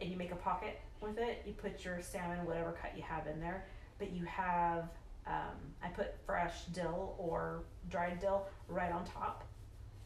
and 0.00 0.10
you 0.10 0.16
make 0.16 0.32
a 0.32 0.36
pocket 0.36 0.78
with 1.00 1.16
it. 1.18 1.42
You 1.46 1.52
put 1.54 1.84
your 1.84 2.02
salmon, 2.02 2.44
whatever 2.44 2.72
cut 2.72 2.92
you 2.96 3.02
have 3.02 3.26
in 3.28 3.40
there, 3.40 3.64
but 3.98 4.10
you 4.12 4.24
have 4.26 4.90
um, 5.26 5.56
I 5.82 5.88
put 5.88 6.14
fresh 6.26 6.64
dill 6.72 7.14
or 7.18 7.62
dried 7.88 8.20
dill 8.20 8.46
right 8.68 8.92
on 8.92 9.04
top. 9.04 9.44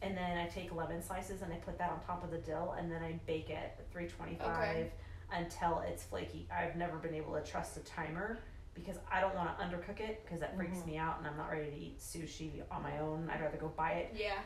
And 0.01 0.15
then 0.15 0.37
I 0.37 0.45
take 0.47 0.73
lemon 0.75 1.01
slices 1.01 1.41
and 1.41 1.51
I 1.51 1.55
put 1.57 1.77
that 1.79 1.89
on 1.91 1.99
top 2.01 2.23
of 2.23 2.29
the 2.29 2.37
dill 2.37 2.75
and 2.77 2.91
then 2.91 3.01
I 3.01 3.19
bake 3.25 3.49
it 3.49 3.55
at 3.55 3.91
325 3.91 4.47
Okay. 4.49 4.91
until 5.33 5.79
it's 5.87 6.03
flaky. 6.03 6.47
I've 6.55 6.75
never 6.75 6.97
been 6.97 7.15
able 7.15 7.33
to 7.33 7.41
trust 7.41 7.77
a 7.77 7.79
timer 7.81 8.39
because 8.75 8.97
I 9.11 9.19
don't 9.21 9.33
want 9.33 9.57
to 9.57 9.63
undercook 9.65 9.99
it 9.99 10.23
because 10.23 10.39
that 10.41 10.55
freaks 10.55 10.77
Mhm. 10.77 10.85
me 10.85 10.97
out 10.99 11.17
and 11.17 11.25
I'm 11.25 11.35
not 11.35 11.49
ready 11.49 11.71
to 11.71 11.75
eat 11.75 11.99
sushi 11.99 12.61
on 12.69 12.83
my 12.83 12.99
own. 12.99 13.27
I'd 13.33 13.41
rather 13.41 13.57
go 13.57 13.69
buy 13.69 13.93
it 13.93 14.13
Yeah. 14.13 14.37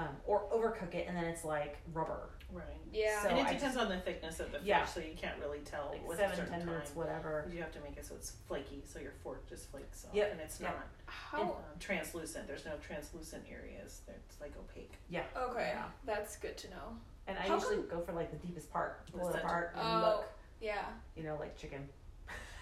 Um, 0.00 0.16
or 0.26 0.42
overcook 0.52 0.94
it 0.94 1.06
and 1.08 1.16
then 1.16 1.24
it's 1.24 1.44
like 1.44 1.76
rubber. 1.92 2.30
Right. 2.52 2.64
Yeah. 2.92 3.22
So 3.22 3.28
and 3.28 3.38
it 3.38 3.46
I 3.46 3.52
depends 3.54 3.76
on 3.76 3.88
the 3.88 3.98
thickness 3.98 4.40
of 4.40 4.50
the 4.50 4.58
fish, 4.58 4.66
Yeah. 4.66 4.84
so 4.84 4.98
you 5.00 5.14
can't 5.16 5.38
really 5.40 5.60
tell 5.60 5.90
Like 5.92 6.06
with 6.08 6.18
seven, 6.18 6.32
a 6.32 6.36
certain 6.36 6.50
ten 6.52 6.60
time. 6.62 6.68
minutes, 6.70 6.90
whatever. 6.96 7.46
You 7.52 7.60
have 7.60 7.70
to 7.72 7.80
make 7.80 7.96
it 7.96 8.04
so 8.06 8.14
it's 8.16 8.32
flaky, 8.48 8.82
so 8.84 8.98
your 8.98 9.12
fork 9.22 9.48
just 9.48 9.70
flakes 9.70 10.04
off, 10.04 10.14
Yep, 10.14 10.32
and 10.32 10.40
it's 10.40 10.60
yep. 10.60 10.74
not 10.74 10.86
How? 11.06 11.42
um, 11.42 11.54
translucent. 11.78 12.48
There's 12.48 12.64
no 12.64 12.72
translucent 12.84 13.44
areas. 13.50 14.00
It's 14.08 14.40
like 14.40 14.52
opaque. 14.58 14.92
Yeah. 15.08 15.22
Okay. 15.36 15.70
Yeah. 15.74 15.84
That's 16.04 16.36
good 16.36 16.56
to 16.58 16.70
know. 16.70 16.96
And 17.28 17.38
I 17.38 17.42
How 17.42 17.54
usually 17.54 17.76
come- 17.76 17.88
go 17.88 18.00
for 18.00 18.12
like 18.12 18.30
the 18.32 18.44
deepest 18.44 18.72
part, 18.72 19.02
The 19.12 19.18
pull 19.18 19.28
it 19.28 19.32
center. 19.34 19.44
apart 19.46 19.72
and 19.76 19.86
Oh. 19.86 20.00
look, 20.08 20.32
Yeah. 20.60 20.86
you 21.14 21.22
know, 21.22 21.36
like 21.38 21.56
chicken. 21.56 21.88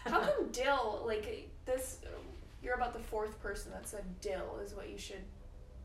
How 0.04 0.20
come 0.20 0.48
dill? 0.52 1.02
Like 1.06 1.48
this, 1.64 2.00
you're 2.62 2.74
about 2.74 2.92
the 2.92 2.98
fourth 3.00 3.40
person 3.40 3.72
that 3.72 3.88
said 3.88 4.04
dill 4.20 4.58
is 4.62 4.74
what 4.74 4.90
you 4.90 4.98
should. 4.98 5.22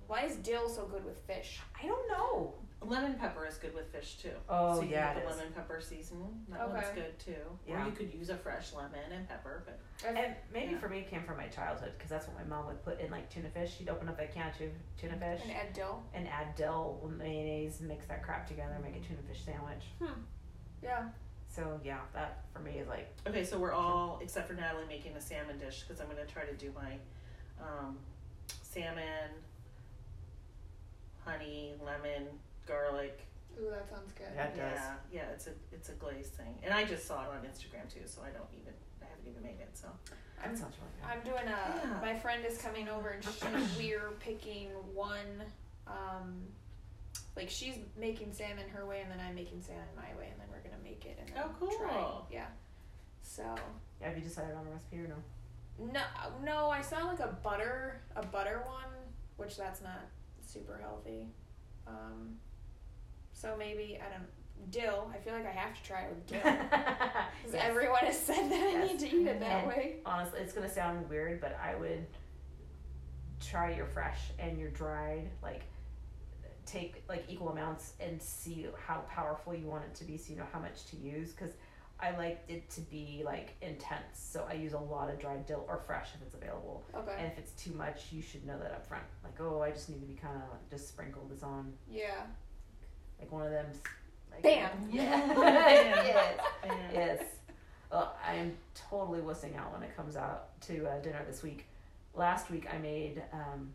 Why 0.07 0.23
is 0.25 0.35
dill 0.37 0.69
so 0.69 0.85
good 0.85 1.03
with 1.05 1.19
fish? 1.21 1.59
I 1.81 1.87
don't 1.87 2.07
know. 2.09 2.53
Lemon 2.81 3.13
pepper 3.15 3.45
is 3.47 3.55
good 3.55 3.73
with 3.73 3.87
fish 3.93 4.17
too. 4.21 4.31
Oh, 4.49 4.75
so 4.75 4.81
you 4.81 4.89
yeah, 4.89 5.13
can 5.13 5.17
it 5.17 5.21
get 5.21 5.29
is. 5.29 5.35
the 5.37 5.41
lemon 5.43 5.53
pepper 5.53 5.79
seasoning. 5.79 6.41
That 6.49 6.69
one's 6.69 6.85
good 6.93 7.17
too. 7.17 7.35
Yeah. 7.65 7.81
Or 7.81 7.85
you 7.85 7.93
could 7.93 8.13
use 8.13 8.29
a 8.29 8.35
fresh 8.35 8.73
lemon 8.73 9.09
and 9.13 9.25
pepper, 9.27 9.63
but 9.65 9.79
And 10.05 10.35
maybe 10.53 10.73
Yeah. 10.73 10.79
for 10.79 10.89
me 10.89 10.99
it 10.99 11.09
came 11.09 11.23
from 11.23 11.37
my 11.37 11.47
childhood 11.47 11.93
because 11.97 12.09
that's 12.09 12.27
what 12.27 12.35
my 12.37 12.43
mom 12.43 12.67
would 12.67 12.83
put 12.83 12.99
in 12.99 13.09
like 13.09 13.29
tuna 13.29 13.49
fish. 13.49 13.77
She'd 13.77 13.87
open 13.87 14.09
up 14.09 14.19
a 14.19 14.27
can 14.27 14.49
of 14.49 14.57
tu- 14.57 14.69
tuna 14.97 15.15
fish 15.17 15.39
and 15.43 15.51
add 15.53 15.71
dill. 15.73 16.03
and 16.13 16.27
add 16.27 16.55
dill, 16.55 17.09
mayonnaise, 17.17 17.79
mix 17.79 18.05
that 18.07 18.21
crap 18.21 18.47
together, 18.47 18.77
make 18.83 18.97
a 18.97 18.99
tuna 18.99 19.21
fish 19.29 19.45
sandwich. 19.45 19.85
Yeah. 20.83 21.07
So 21.47 21.79
yeah, 21.85 21.99
that 22.13 22.43
for 22.51 22.59
me 22.59 22.79
is 22.79 22.89
like 22.89 23.07
okay. 23.27 23.45
So 23.45 23.57
we're 23.57 23.71
all 23.71 24.19
except 24.21 24.49
for 24.49 24.55
Natalie 24.55 24.87
making 24.89 25.15
a 25.15 25.21
salmon 25.21 25.57
dish 25.57 25.83
because 25.87 26.01
I'm 26.01 26.07
going 26.13 26.25
to 26.25 26.31
try 26.33 26.43
to 26.43 26.53
do 26.55 26.73
my 26.75 26.97
um, 27.65 27.97
salmon, 28.61 29.29
honey, 31.25 31.73
lemon, 31.85 32.27
garlic. 32.67 33.25
Ooh, 33.61 33.69
that 33.69 33.87
sounds 33.89 34.11
good. 34.17 34.27
Yeah. 34.35 34.47
Does. 34.47 34.57
Yeah, 34.57 34.93
yeah. 35.11 35.33
It's 35.33 35.47
a 35.47 35.51
it's 35.71 35.89
a 35.89 35.93
glaze 35.93 36.27
thing, 36.29 36.55
and 36.63 36.73
I 36.73 36.83
just 36.85 37.05
saw 37.07 37.23
it 37.23 37.29
on 37.29 37.45
Instagram 37.45 37.91
too. 37.93 38.01
So 38.05 38.21
I 38.21 38.29
don't 38.31 38.49
even 38.53 38.73
I 39.01 39.05
haven't 39.05 39.29
even 39.29 39.43
made 39.43 39.61
it. 39.61 39.69
So 39.73 39.87
that 40.09 40.49
I'm, 40.49 40.55
sounds 40.57 40.75
really 40.79 40.91
good. 40.97 41.07
I'm 41.09 41.23
doing 41.23 41.47
a. 41.47 41.87
Yeah. 41.87 42.01
My 42.01 42.17
friend 42.19 42.43
is 42.45 42.57
coming 42.57 42.89
over 42.89 43.09
and 43.09 43.23
she, 43.23 43.29
we're 43.77 44.11
picking 44.19 44.69
one. 44.93 45.43
Um, 45.87 46.41
like 47.35 47.49
she's 47.49 47.75
making 47.99 48.31
salmon 48.31 48.69
her 48.73 48.85
way 48.85 49.01
and 49.01 49.09
then 49.11 49.19
I'm 49.19 49.35
making 49.35 49.61
salmon 49.61 49.85
my 49.95 50.17
way 50.19 50.29
and 50.31 50.39
then 50.39 50.47
we're 50.51 50.61
gonna 50.61 50.81
make 50.83 51.05
it 51.05 51.17
and 51.19 51.27
then 51.35 51.43
Oh, 51.43 51.49
cool. 51.59 51.71
try. 51.77 52.05
Yeah. 52.31 52.45
So 53.23 53.43
Yeah, 53.99 54.09
have 54.09 54.17
you 54.17 54.23
decided 54.23 54.55
on 54.55 54.67
a 54.67 54.69
recipe 54.69 54.99
or 54.99 55.07
no? 55.07 55.91
no, 55.91 56.01
no, 56.43 56.69
I 56.69 56.81
saw 56.81 57.05
like 57.07 57.19
a 57.19 57.35
butter, 57.43 58.01
a 58.15 58.23
butter 58.25 58.61
one, 58.67 58.85
which 59.37 59.57
that's 59.57 59.81
not 59.81 60.01
super 60.53 60.77
healthy. 60.81 61.27
Um, 61.87 62.35
so 63.33 63.55
maybe 63.57 63.99
I 63.99 64.09
don't 64.15 64.71
dill. 64.71 65.11
I 65.13 65.17
feel 65.17 65.33
like 65.33 65.45
I 65.47 65.51
have 65.51 65.75
to 65.75 65.83
try 65.83 66.01
it 66.03 66.09
with 66.09 66.27
dill. 66.27 66.41
Yes. 67.51 67.61
everyone 67.61 67.99
has 68.01 68.17
said 68.17 68.49
that 68.49 68.75
I 68.75 68.85
need 68.87 68.99
to 68.99 69.07
eat 69.07 69.27
it 69.27 69.39
that 69.39 69.59
And- 69.63 69.67
way. 69.67 69.95
Honestly, 70.05 70.39
it's 70.39 70.53
gonna 70.53 70.69
sound 70.69 71.09
weird, 71.09 71.41
but 71.41 71.57
I 71.61 71.75
would 71.75 72.05
try 73.41 73.75
your 73.75 73.85
fresh 73.85 74.19
and 74.39 74.57
your 74.57 74.69
dried, 74.69 75.29
like 75.41 75.63
take 76.65 77.03
like 77.09 77.25
equal 77.27 77.49
amounts 77.49 77.93
and 77.99 78.21
see 78.21 78.67
how 78.87 78.99
powerful 79.09 79.53
you 79.53 79.67
want 79.67 79.83
it 79.83 79.93
to 79.95 80.05
be, 80.05 80.17
so 80.17 80.31
you 80.31 80.39
know 80.39 80.47
how 80.53 80.59
much 80.59 80.85
to 80.91 80.95
use. 80.95 81.31
Because 81.31 81.51
I 82.03 82.15
like 82.17 82.43
it 82.49 82.69
to 82.71 82.81
be 82.81 83.21
like 83.25 83.55
intense, 83.61 84.03
so 84.15 84.45
I 84.49 84.53
use 84.55 84.73
a 84.73 84.77
lot 84.79 85.09
of 85.09 85.19
dried 85.19 85.45
dill 85.45 85.65
or 85.69 85.77
fresh 85.87 86.09
if 86.15 86.21
it's 86.21 86.35
available. 86.35 86.83
Okay. 86.93 87.15
And 87.17 87.27
if 87.31 87.37
it's 87.37 87.51
too 87.53 87.71
much, 87.73 88.07
you 88.11 88.21
should 88.21 88.45
know 88.45 88.57
that 88.59 88.71
up 88.71 88.85
front. 88.85 89.03
Like, 89.23 89.39
oh, 89.39 89.61
I 89.61 89.71
just 89.71 89.89
need 89.89 90.01
to 90.01 90.05
be 90.07 90.15
kind 90.15 90.35
of 90.35 90.41
like, 90.51 90.69
just 90.69 90.89
sprinkled 90.89 91.31
this 91.31 91.43
on, 91.43 91.71
yeah. 91.89 92.23
like 93.19 93.31
one 93.31 93.45
of 93.45 93.51
them. 93.51 93.67
Like, 94.31 94.43
Bam. 94.43 94.69
Yeah. 94.91 95.27
Bam. 95.33 96.05
yes. 96.05 96.39
and 96.63 96.73
Yes. 96.93 97.23
Well, 97.91 98.15
I 98.27 98.33
am 98.35 98.53
totally 98.89 99.21
wussing 99.21 99.55
out 99.55 99.71
when 99.71 99.83
it 99.83 99.95
comes 99.95 100.15
out 100.15 100.59
to 100.61 100.85
uh, 100.87 100.99
dinner 100.99 101.23
this 101.27 101.43
week. 101.43 101.67
Last 102.15 102.49
week 102.51 102.67
I 102.73 102.79
made 102.79 103.21
um, 103.31 103.71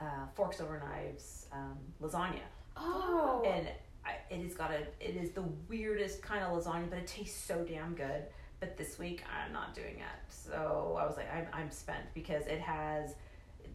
uh, 0.00 0.26
forks 0.34 0.60
over 0.60 0.78
knives 0.80 1.46
um, 1.52 1.78
lasagna, 2.02 2.40
Oh. 2.76 3.42
and 3.46 3.68
I, 4.04 4.14
it 4.30 4.42
has 4.42 4.54
got 4.54 4.70
a. 4.70 4.80
It 5.00 5.16
is 5.16 5.30
the 5.30 5.44
weirdest 5.68 6.22
kind 6.22 6.44
of 6.44 6.52
lasagna, 6.52 6.88
but 6.90 6.98
it 6.98 7.06
tastes 7.06 7.42
so 7.42 7.64
damn 7.64 7.94
good. 7.94 8.24
But 8.60 8.76
this 8.76 8.98
week 8.98 9.24
I'm 9.26 9.52
not 9.52 9.74
doing 9.74 9.96
it, 9.96 10.22
so 10.28 10.96
I 11.00 11.04
was 11.04 11.16
like, 11.16 11.32
I'm, 11.34 11.46
I'm 11.52 11.70
spent 11.70 12.04
because 12.14 12.46
it 12.46 12.60
has 12.60 13.14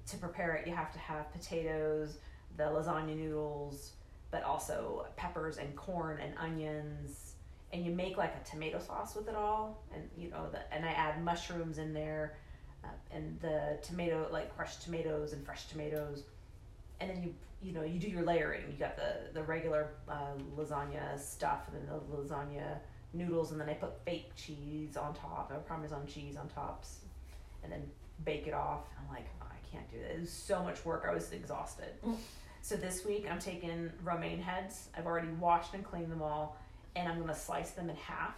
to 0.07 0.17
prepare 0.17 0.55
it. 0.55 0.65
You 0.65 0.73
have 0.73 0.93
to 0.93 0.99
have 0.99 1.31
potatoes, 1.33 2.19
the 2.55 2.63
lasagna 2.63 3.15
noodles, 3.15 3.91
but 4.31 4.43
also 4.43 5.05
peppers 5.17 5.57
and 5.57 5.75
corn 5.75 6.19
and 6.21 6.33
onions, 6.37 7.33
and 7.73 7.85
you 7.85 7.91
make 7.91 8.17
like 8.17 8.33
a 8.35 8.49
tomato 8.49 8.79
sauce 8.79 9.15
with 9.15 9.27
it 9.27 9.35
all, 9.35 9.83
and 9.93 10.09
you 10.17 10.29
know 10.29 10.49
the 10.51 10.73
and 10.73 10.85
I 10.85 10.91
add 10.91 11.21
mushrooms 11.23 11.77
in 11.77 11.93
there, 11.93 12.37
uh, 12.83 12.87
and 13.11 13.39
the 13.41 13.77
tomato 13.81 14.27
like 14.31 14.55
crushed 14.55 14.83
tomatoes 14.83 15.33
and 15.33 15.45
fresh 15.45 15.67
tomatoes, 15.67 16.23
and 16.99 17.09
then 17.09 17.23
you 17.23 17.33
you 17.61 17.73
know 17.73 17.83
you 17.83 17.99
do 17.99 18.07
your 18.07 18.23
layering. 18.23 18.63
You 18.71 18.77
got 18.77 18.95
the 18.95 19.29
the 19.33 19.43
regular 19.43 19.89
uh, 20.07 20.33
lasagna 20.55 21.19
stuff, 21.19 21.67
and 21.71 21.75
then 21.77 21.87
the 21.87 22.15
lasagna 22.15 22.77
noodles, 23.13 23.51
and 23.51 23.59
then 23.59 23.69
I 23.69 23.73
put 23.73 23.99
fake 24.05 24.31
cheese 24.35 24.97
on 24.97 25.13
top, 25.13 25.51
or 25.51 25.57
Parmesan 25.59 26.05
cheese 26.07 26.37
on 26.37 26.47
tops, 26.49 26.99
and 27.63 27.71
then 27.71 27.89
bake 28.25 28.47
it 28.47 28.53
off. 28.53 28.81
I'm 28.99 29.13
like, 29.13 29.25
oh, 29.41 29.45
I 29.49 29.75
can't 29.75 29.89
do 29.91 29.97
this. 29.99 30.15
It 30.17 30.19
was 30.21 30.31
so 30.31 30.61
much 30.63 30.83
work. 30.85 31.05
I 31.09 31.13
was 31.13 31.31
exhausted. 31.31 31.93
So 32.61 32.75
this 32.75 33.05
week 33.05 33.27
I'm 33.31 33.39
taking 33.39 33.91
romaine 34.03 34.39
heads. 34.39 34.89
I've 34.97 35.05
already 35.05 35.29
washed 35.29 35.73
and 35.73 35.83
cleaned 35.85 36.11
them 36.11 36.21
all, 36.21 36.57
and 36.95 37.07
I'm 37.07 37.19
gonna 37.19 37.35
slice 37.35 37.71
them 37.71 37.89
in 37.89 37.95
half 37.95 38.35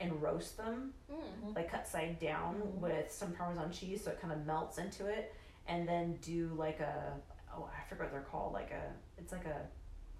and 0.00 0.20
roast 0.20 0.56
them, 0.58 0.92
Mm. 1.10 1.54
like 1.56 1.70
cut 1.70 1.86
side 1.86 2.18
down 2.18 2.56
Mhm. 2.56 2.78
with 2.80 3.10
some 3.12 3.32
Parmesan 3.32 3.70
cheese, 3.72 4.04
so 4.04 4.10
it 4.10 4.20
kind 4.20 4.32
of 4.32 4.44
melts 4.44 4.78
into 4.78 5.06
it, 5.06 5.32
and 5.68 5.88
then 5.88 6.14
do 6.16 6.48
like 6.56 6.80
a 6.80 7.14
oh 7.56 7.68
I 7.76 7.88
forget 7.88 8.04
what 8.06 8.12
they're 8.12 8.20
called, 8.30 8.52
like 8.52 8.70
a 8.70 8.92
it's 9.20 9.32
like 9.32 9.44
a 9.46 9.62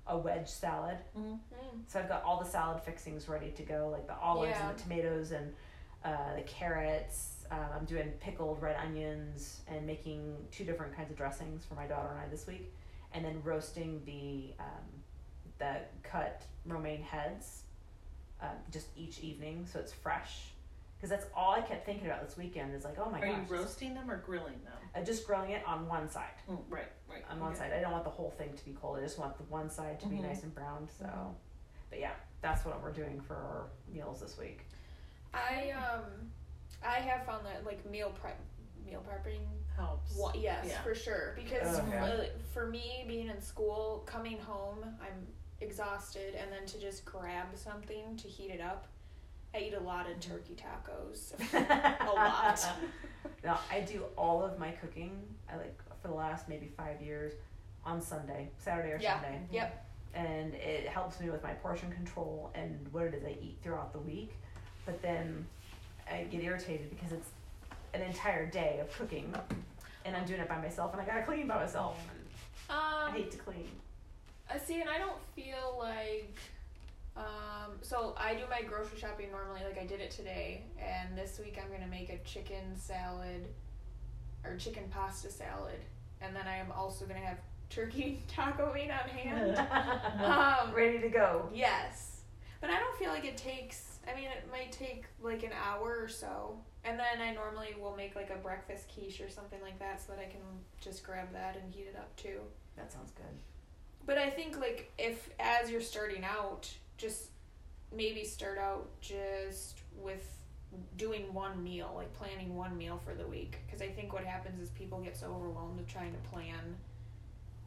a 0.06 0.16
wedge 0.18 0.48
salad. 0.48 0.98
Mm. 1.18 1.38
So 1.86 1.98
I've 1.98 2.08
got 2.08 2.22
all 2.24 2.38
the 2.42 2.48
salad 2.48 2.82
fixings 2.82 3.28
ready 3.28 3.50
to 3.52 3.62
go, 3.62 3.88
like 3.90 4.06
the 4.06 4.16
olives 4.18 4.50
Yeah. 4.50 4.68
and 4.68 4.78
the 4.78 4.82
tomatoes 4.82 5.32
and 5.32 5.52
uh, 6.04 6.34
the 6.36 6.42
carrots. 6.42 7.30
Um, 7.50 7.58
I'm 7.78 7.84
doing 7.86 8.10
pickled 8.20 8.60
red 8.60 8.76
onions 8.76 9.60
and 9.66 9.86
making 9.86 10.36
two 10.50 10.64
different 10.64 10.94
kinds 10.96 11.10
of 11.10 11.16
dressings 11.16 11.64
for 11.64 11.74
my 11.74 11.86
daughter 11.86 12.08
and 12.10 12.18
I 12.18 12.26
this 12.28 12.46
week, 12.46 12.72
and 13.12 13.24
then 13.24 13.40
roasting 13.42 14.02
the 14.04 14.54
um, 14.62 14.84
the 15.58 15.76
cut 16.02 16.42
romaine 16.66 17.02
heads 17.02 17.62
um, 18.42 18.48
just 18.70 18.88
each 18.96 19.20
evening, 19.20 19.66
so 19.70 19.78
it's 19.78 19.92
fresh. 19.92 20.50
Because 20.96 21.10
that's 21.10 21.26
all 21.36 21.52
I 21.52 21.60
kept 21.60 21.84
thinking 21.84 22.06
about 22.06 22.26
this 22.26 22.36
weekend 22.36 22.74
is 22.74 22.84
like, 22.84 22.96
oh 22.98 23.10
my 23.10 23.20
Are 23.20 23.26
gosh, 23.26 23.36
you 23.50 23.54
roasting 23.56 23.94
them 23.94 24.10
or 24.10 24.16
grilling 24.18 24.60
them? 24.64 24.72
uh, 24.94 25.02
just 25.04 25.26
grilling 25.26 25.50
it 25.50 25.62
on 25.66 25.86
one 25.86 26.08
side. 26.08 26.30
Mm, 26.48 26.60
right, 26.70 26.86
right. 27.10 27.22
On 27.30 27.40
one 27.40 27.50
okay. 27.50 27.58
side, 27.60 27.72
I 27.76 27.80
don't 27.80 27.92
want 27.92 28.04
the 28.04 28.10
whole 28.10 28.30
thing 28.30 28.52
to 28.56 28.64
be 28.64 28.72
cold. 28.72 28.98
I 28.98 29.02
just 29.02 29.18
want 29.18 29.36
the 29.36 29.44
one 29.44 29.68
side 29.68 30.00
to 30.00 30.06
be 30.06 30.16
Mhm. 30.16 30.22
nice 30.22 30.42
and 30.44 30.54
browned. 30.54 30.88
So, 30.90 31.04
Mhm. 31.04 31.34
but 31.90 31.98
yeah, 31.98 32.14
that's 32.40 32.64
what 32.64 32.82
we're 32.82 32.92
doing 32.92 33.20
for 33.20 33.36
our 33.36 33.68
meals 33.88 34.20
this 34.20 34.38
week. 34.38 34.66
I 35.34 35.70
um, 35.72 36.30
I 36.82 37.00
have 37.00 37.26
found 37.26 37.44
that 37.46 37.64
like 37.66 37.84
meal 37.86 38.10
prep, 38.10 38.38
meal 38.84 39.02
prepping. 39.08 39.40
Helps. 39.76 40.14
Wa- 40.16 40.30
yes, 40.36 40.66
Yeah. 40.68 40.80
for 40.82 40.94
sure. 40.94 41.32
Because 41.34 41.80
Oh, 41.80 41.86
yeah. 41.88 42.04
uh, 42.04 42.24
for 42.52 42.66
me, 42.68 43.04
being 43.08 43.26
in 43.26 43.40
school, 43.42 44.04
coming 44.06 44.38
home, 44.38 44.84
I'm 45.02 45.26
exhausted, 45.60 46.36
and 46.36 46.52
then 46.52 46.64
to 46.66 46.78
just 46.78 47.04
grab 47.04 47.48
something 47.56 48.16
to 48.18 48.28
heat 48.28 48.50
it 48.52 48.60
up. 48.60 48.86
I 49.54 49.58
eat 49.60 49.74
a 49.74 49.80
lot 49.80 50.10
of 50.10 50.18
turkey 50.20 50.56
tacos. 50.56 51.32
a 51.54 52.12
lot. 52.12 52.60
now 53.44 53.60
I 53.70 53.80
do 53.80 54.04
all 54.16 54.42
of 54.42 54.58
my 54.58 54.70
cooking. 54.72 55.22
I 55.52 55.56
like 55.56 55.78
for 56.02 56.08
the 56.08 56.14
last 56.14 56.48
maybe 56.48 56.70
five 56.76 57.00
years 57.00 57.32
on 57.84 58.00
Sunday, 58.00 58.50
Saturday 58.58 58.92
or 58.92 58.98
Yeah. 59.00 59.20
Sunday, 59.20 59.40
Yep. 59.52 59.86
and 60.14 60.54
it 60.54 60.88
helps 60.88 61.20
me 61.20 61.30
with 61.30 61.42
my 61.42 61.52
portion 61.54 61.90
control 61.92 62.50
and 62.54 62.86
what 62.92 63.04
it 63.04 63.14
is 63.14 63.24
I 63.24 63.36
eat 63.40 63.58
throughout 63.62 63.92
the 63.92 63.98
week. 64.00 64.32
But 64.86 65.00
then 65.02 65.46
I 66.10 66.24
get 66.24 66.42
irritated 66.42 66.90
because 66.90 67.12
it's 67.12 67.28
an 67.94 68.02
entire 68.02 68.46
day 68.46 68.80
of 68.80 68.92
cooking, 68.96 69.32
and 70.04 70.16
I'm 70.16 70.24
doing 70.26 70.40
it 70.40 70.48
by 70.48 70.58
myself, 70.58 70.92
and 70.92 71.00
I 71.00 71.04
gotta 71.04 71.22
clean 71.22 71.46
by 71.46 71.56
myself. 71.56 71.98
And 72.10 72.26
I 72.70 73.06
Um, 73.08 73.12
hate 73.14 73.30
to 73.30 73.38
clean. 73.38 73.70
Uh, 74.50 74.58
see, 74.58 74.80
and 74.80 74.90
I 74.90 74.98
don't 74.98 75.22
feel 75.34 75.76
like. 75.78 76.36
Um, 77.16 77.72
so 77.80 78.14
I 78.18 78.34
do 78.34 78.42
my 78.50 78.62
grocery 78.62 78.98
shopping 78.98 79.30
normally, 79.30 79.60
like 79.64 79.78
I 79.80 79.86
did 79.86 80.00
it 80.00 80.10
today, 80.10 80.62
and 80.78 81.16
this 81.16 81.38
week 81.38 81.58
I'm 81.62 81.70
gonna 81.70 81.90
make 81.90 82.10
a 82.10 82.18
chicken 82.28 82.76
salad, 82.76 83.46
or 84.44 84.56
chicken 84.56 84.84
pasta 84.90 85.30
salad, 85.30 85.78
and 86.20 86.34
then 86.34 86.46
I 86.48 86.56
am 86.56 86.72
also 86.72 87.04
gonna 87.06 87.20
have 87.20 87.38
turkey 87.70 88.22
taco 88.28 88.72
meat 88.74 88.90
on 88.90 89.08
hand. 89.08 89.56
um, 90.24 90.74
Ready 90.74 90.98
to 91.00 91.08
go. 91.08 91.48
yes, 91.54 92.22
but 92.60 92.70
I 92.70 92.78
don't 92.80 92.96
feel 92.98 93.10
like 93.10 93.24
it 93.24 93.36
takes. 93.36 93.98
I 94.10 94.14
mean, 94.16 94.26
it 94.26 94.50
might 94.50 94.72
take 94.72 95.04
like 95.22 95.44
an 95.44 95.52
hour 95.52 95.96
or 96.00 96.08
so, 96.08 96.58
and 96.84 96.98
then 96.98 97.22
I 97.22 97.32
normally 97.32 97.76
will 97.80 97.94
make 97.96 98.16
like 98.16 98.30
a 98.30 98.36
breakfast 98.36 98.86
quiche 98.92 99.20
or 99.20 99.30
something 99.30 99.60
like 99.62 99.78
that, 99.78 100.00
so 100.04 100.12
that 100.12 100.18
I 100.20 100.24
can 100.26 100.40
just 100.80 101.04
grab 101.04 101.32
that 101.32 101.56
and 101.62 101.72
heat 101.72 101.86
it 101.92 101.96
up 101.96 102.14
too. 102.16 102.40
That 102.76 102.92
sounds 102.92 103.12
good. 103.12 103.24
But 104.04 104.18
I 104.18 104.30
think 104.30 104.58
like 104.58 104.92
if 104.98 105.30
as 105.38 105.70
you're 105.70 105.80
starting 105.80 106.24
out, 106.24 106.68
just 106.96 107.30
maybe 107.94 108.24
start 108.24 108.58
out 108.58 108.88
just 109.00 109.78
with 110.00 110.26
doing 110.96 111.32
one 111.32 111.62
meal, 111.62 111.92
like 111.94 112.12
planning 112.14 112.56
one 112.56 112.76
meal 112.76 113.00
for 113.04 113.14
the 113.14 113.26
week. 113.26 113.58
Because 113.66 113.80
I 113.82 113.88
think 113.88 114.12
what 114.12 114.24
happens 114.24 114.60
is 114.60 114.70
people 114.70 114.98
get 115.00 115.16
so 115.16 115.26
overwhelmed 115.34 115.76
with 115.78 115.86
trying 115.88 116.12
to 116.12 116.18
plan 116.30 116.76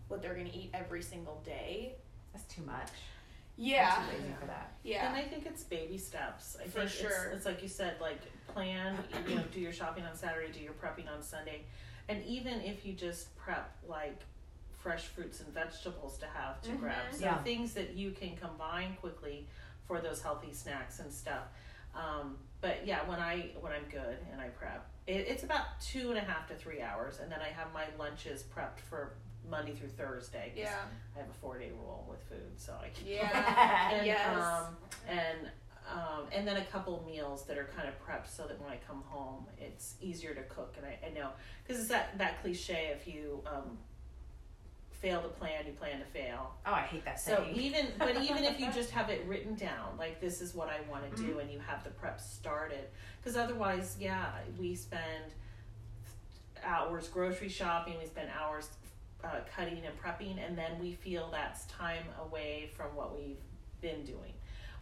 what 0.08 0.22
they're 0.22 0.36
gonna 0.36 0.50
eat 0.54 0.70
every 0.74 1.02
single 1.02 1.42
day. 1.46 1.94
That's 2.34 2.46
too 2.54 2.64
much. 2.64 2.90
Yeah, 3.60 3.96
I'm 3.98 4.06
too 4.10 4.18
lazy 4.18 4.34
for 4.40 4.46
that. 4.48 4.72
yeah, 4.84 5.08
And 5.08 5.16
I 5.18 5.24
think 5.24 5.46
it's 5.48 5.64
baby 5.64 5.98
steps. 5.98 6.58
I 6.62 6.66
For 6.68 6.80
think 6.82 6.90
sure. 6.92 7.10
it's, 7.10 7.38
it's 7.38 7.46
like 7.46 7.64
you 7.64 7.68
said, 7.70 7.96
like 8.00 8.20
plan, 8.48 8.96
you 9.28 9.36
know, 9.36 9.44
do 9.52 9.60
your 9.60 9.74
shopping 9.74 10.04
on 10.06 10.16
Saturday, 10.16 10.52
do 10.52 10.60
your 10.60 10.74
prepping 10.74 11.12
on 11.12 11.24
Sunday. 11.24 11.64
And 12.08 12.24
even 12.26 12.62
if 12.62 12.86
you 12.86 12.94
just 12.94 13.36
prep 13.36 13.76
like 13.88 14.22
fresh 14.88 15.08
fruits 15.08 15.42
and 15.42 15.54
vegetables 15.54 16.18
to 16.18 16.26
have 16.28 16.62
to 16.62 16.70
Mhm. 16.70 16.80
grab. 16.80 17.14
So 17.14 17.26
Yeah. 17.26 17.44
things 17.44 17.74
that 17.74 17.90
you 17.96 18.12
can 18.12 18.38
combine 18.38 18.96
quickly 18.96 19.46
for 19.86 20.00
those 20.00 20.22
healthy 20.22 20.54
snacks 20.54 21.00
and 21.02 21.12
stuff. 21.14 21.44
Um, 21.94 22.40
but 22.62 22.86
yeah, 22.88 23.06
when 23.06 23.20
I 23.20 23.54
when 23.60 23.74
I'm 23.74 23.84
good 23.90 24.18
and 24.32 24.40
I 24.40 24.48
prep, 24.48 24.90
it, 25.06 25.28
it's 25.28 25.44
about 25.44 25.82
two 25.82 26.10
and 26.10 26.18
a 26.18 26.22
half 26.22 26.48
to 26.48 26.56
three 26.56 26.82
hours, 26.82 27.20
and 27.20 27.30
then 27.30 27.42
I 27.42 27.50
have 27.50 27.74
my 27.74 27.86
lunches 27.98 28.44
prepped 28.44 28.80
for 28.80 29.18
Monday 29.50 29.74
through 29.76 29.90
Thursday. 29.90 30.54
yeah, 30.56 30.86
I 31.16 31.20
have 31.20 31.30
a 31.30 31.34
four 31.34 31.58
day 31.60 31.72
rule 31.72 32.06
with 32.10 32.22
food, 32.30 32.58
so 32.58 32.74
I 32.82 32.88
can 32.90 33.08
yeah, 33.08 33.90
and, 33.92 34.06
yes. 34.08 34.36
um, 34.38 34.78
and 35.06 35.52
um, 35.90 36.28
and 36.32 36.48
then 36.48 36.56
a 36.58 36.66
couple 36.66 37.04
meals 37.06 37.44
that 37.48 37.58
are 37.58 37.70
kind 37.76 37.90
of 37.90 37.96
prepped 38.06 38.28
so 38.30 38.48
that 38.48 38.58
when 38.62 38.70
I 38.72 38.78
come 38.78 39.02
home, 39.04 39.48
it's 39.58 39.96
easier 40.00 40.34
to 40.34 40.44
cook. 40.44 40.76
And 40.78 40.86
I, 40.86 40.98
I 41.08 41.10
know 41.10 41.32
because 41.64 41.82
it's 41.82 41.90
that 41.90 42.18
that 42.20 42.42
cliche 42.42 42.96
if 42.98 43.06
you 43.06 43.44
um, 43.46 43.78
fail 45.00 45.22
to 45.22 45.28
plan, 45.28 45.66
you 45.66 45.74
plan 45.74 46.00
to 46.00 46.06
fail. 46.06 46.54
Oh, 46.66 46.74
I 46.74 46.82
hate 46.82 47.06
that 47.06 47.20
saying. 47.20 47.54
So 47.54 47.60
even 47.60 47.88
but 47.98 48.22
even 48.22 48.44
if 48.44 48.60
you 48.60 48.72
just 48.72 48.92
have 48.92 49.10
it 49.10 49.24
written 49.28 49.56
down, 49.56 49.98
like 49.98 50.20
this 50.20 50.42
is 50.42 50.56
what 50.56 50.70
I 50.70 50.80
want 50.90 51.16
to 51.16 51.24
do, 51.24 51.40
and 51.40 51.52
you 51.52 51.60
have 51.60 51.84
the 51.84 51.90
prep 51.92 52.20
started, 52.20 52.86
because 53.22 53.38
otherwise, 53.38 53.96
yeah, 54.00 54.32
we 54.60 54.76
spend 54.76 55.34
hours 56.64 57.08
grocery 57.08 57.50
shopping, 57.50 57.96
we 58.00 58.06
spend 58.06 58.30
hours 58.38 58.70
uh, 59.24 59.40
cutting 59.56 59.84
and 59.86 60.02
prepping, 60.02 60.46
and 60.46 60.58
then 60.58 60.80
we 60.80 60.94
feel 60.94 61.30
that's 61.32 61.66
time 61.66 62.04
away 62.22 62.70
from 62.76 62.88
what 62.96 63.16
we've 63.16 63.38
been 63.82 64.04
doing, 64.04 64.34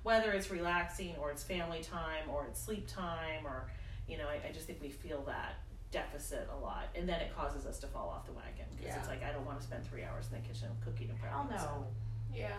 whether 0.04 0.32
it's 0.32 0.50
relaxing 0.50 1.16
or 1.20 1.32
it's 1.32 1.44
family 1.44 1.82
time 1.82 2.30
or 2.30 2.46
it's 2.48 2.62
sleep 2.62 2.88
time 2.88 3.46
or 3.46 3.70
you 4.08 4.18
know, 4.18 4.28
I, 4.28 4.50
I 4.50 4.52
just 4.52 4.68
think 4.68 4.82
we 4.82 4.90
feel 4.90 5.24
that 5.26 5.56
deficit 6.00 6.50
a 6.54 6.60
lot, 6.60 6.90
and 6.94 7.08
then 7.08 7.22
it 7.22 7.34
causes 7.34 7.66
us 7.66 7.80
to 7.80 7.88
fall 7.88 8.10
off 8.10 8.26
the 8.26 8.34
wagon 8.34 8.66
because 8.76 8.96
it's 8.98 9.08
like 9.08 9.24
I 9.24 9.32
don't 9.32 9.46
want 9.46 9.60
to 9.60 9.66
spend 9.66 9.86
three 9.86 10.04
hours 10.04 10.26
in 10.32 10.42
the 10.42 10.46
kitchen 10.48 10.68
cooking 10.84 11.10
and 11.10 11.18
Hell 11.20 11.48
prepping. 11.50 11.60
so- 11.60 11.66
no. 11.66 11.88
yeah, 12.34 12.50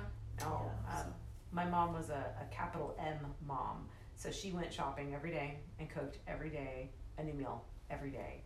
No. 0.41 0.71
Yeah, 0.89 0.99
um, 1.01 1.05
so- 1.05 1.13
my 1.53 1.65
mom 1.67 1.93
was 1.93 2.09
a, 2.11 2.25
a 2.41 2.55
capital 2.55 2.97
M 2.99 3.19
mom. 3.47 3.89
So 4.15 4.31
she 4.31 4.51
went 4.53 4.73
shopping 4.73 5.15
every 5.15 5.31
day 5.31 5.59
and 5.79 5.89
cooked 5.91 6.19
every 6.27 6.49
day 6.49 6.91
a 7.19 7.23
new 7.23 7.35
meal 7.35 7.63
every 7.91 8.11
day. 8.11 8.43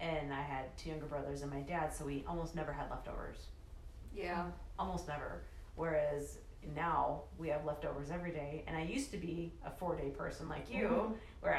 And 0.00 0.32
I 0.34 0.42
had 0.42 0.76
two 0.76 0.90
younger 0.90 1.06
brothers 1.06 1.42
and 1.42 1.50
my 1.52 1.60
dad, 1.60 1.94
so 1.94 2.04
we 2.04 2.24
almost 2.28 2.54
never 2.56 2.72
had 2.72 2.90
leftovers. 2.90 3.46
yeah, 4.14 4.46
Almost 4.78 5.06
never. 5.08 5.42
Whereas 5.76 6.38
now 6.74 7.22
we 7.38 7.48
have 7.48 7.64
leftovers 7.64 8.10
every 8.10 8.30
day. 8.32 8.64
And 8.66 8.76
I 8.76 8.82
used 8.82 9.10
to 9.12 9.16
be 9.16 9.52
a 9.64 9.70
four 9.70 9.94
day 9.96 10.10
person 10.10 10.48
like 10.48 10.68
you, 10.72 10.88
Mhm. 10.88 11.16
where 11.40 11.54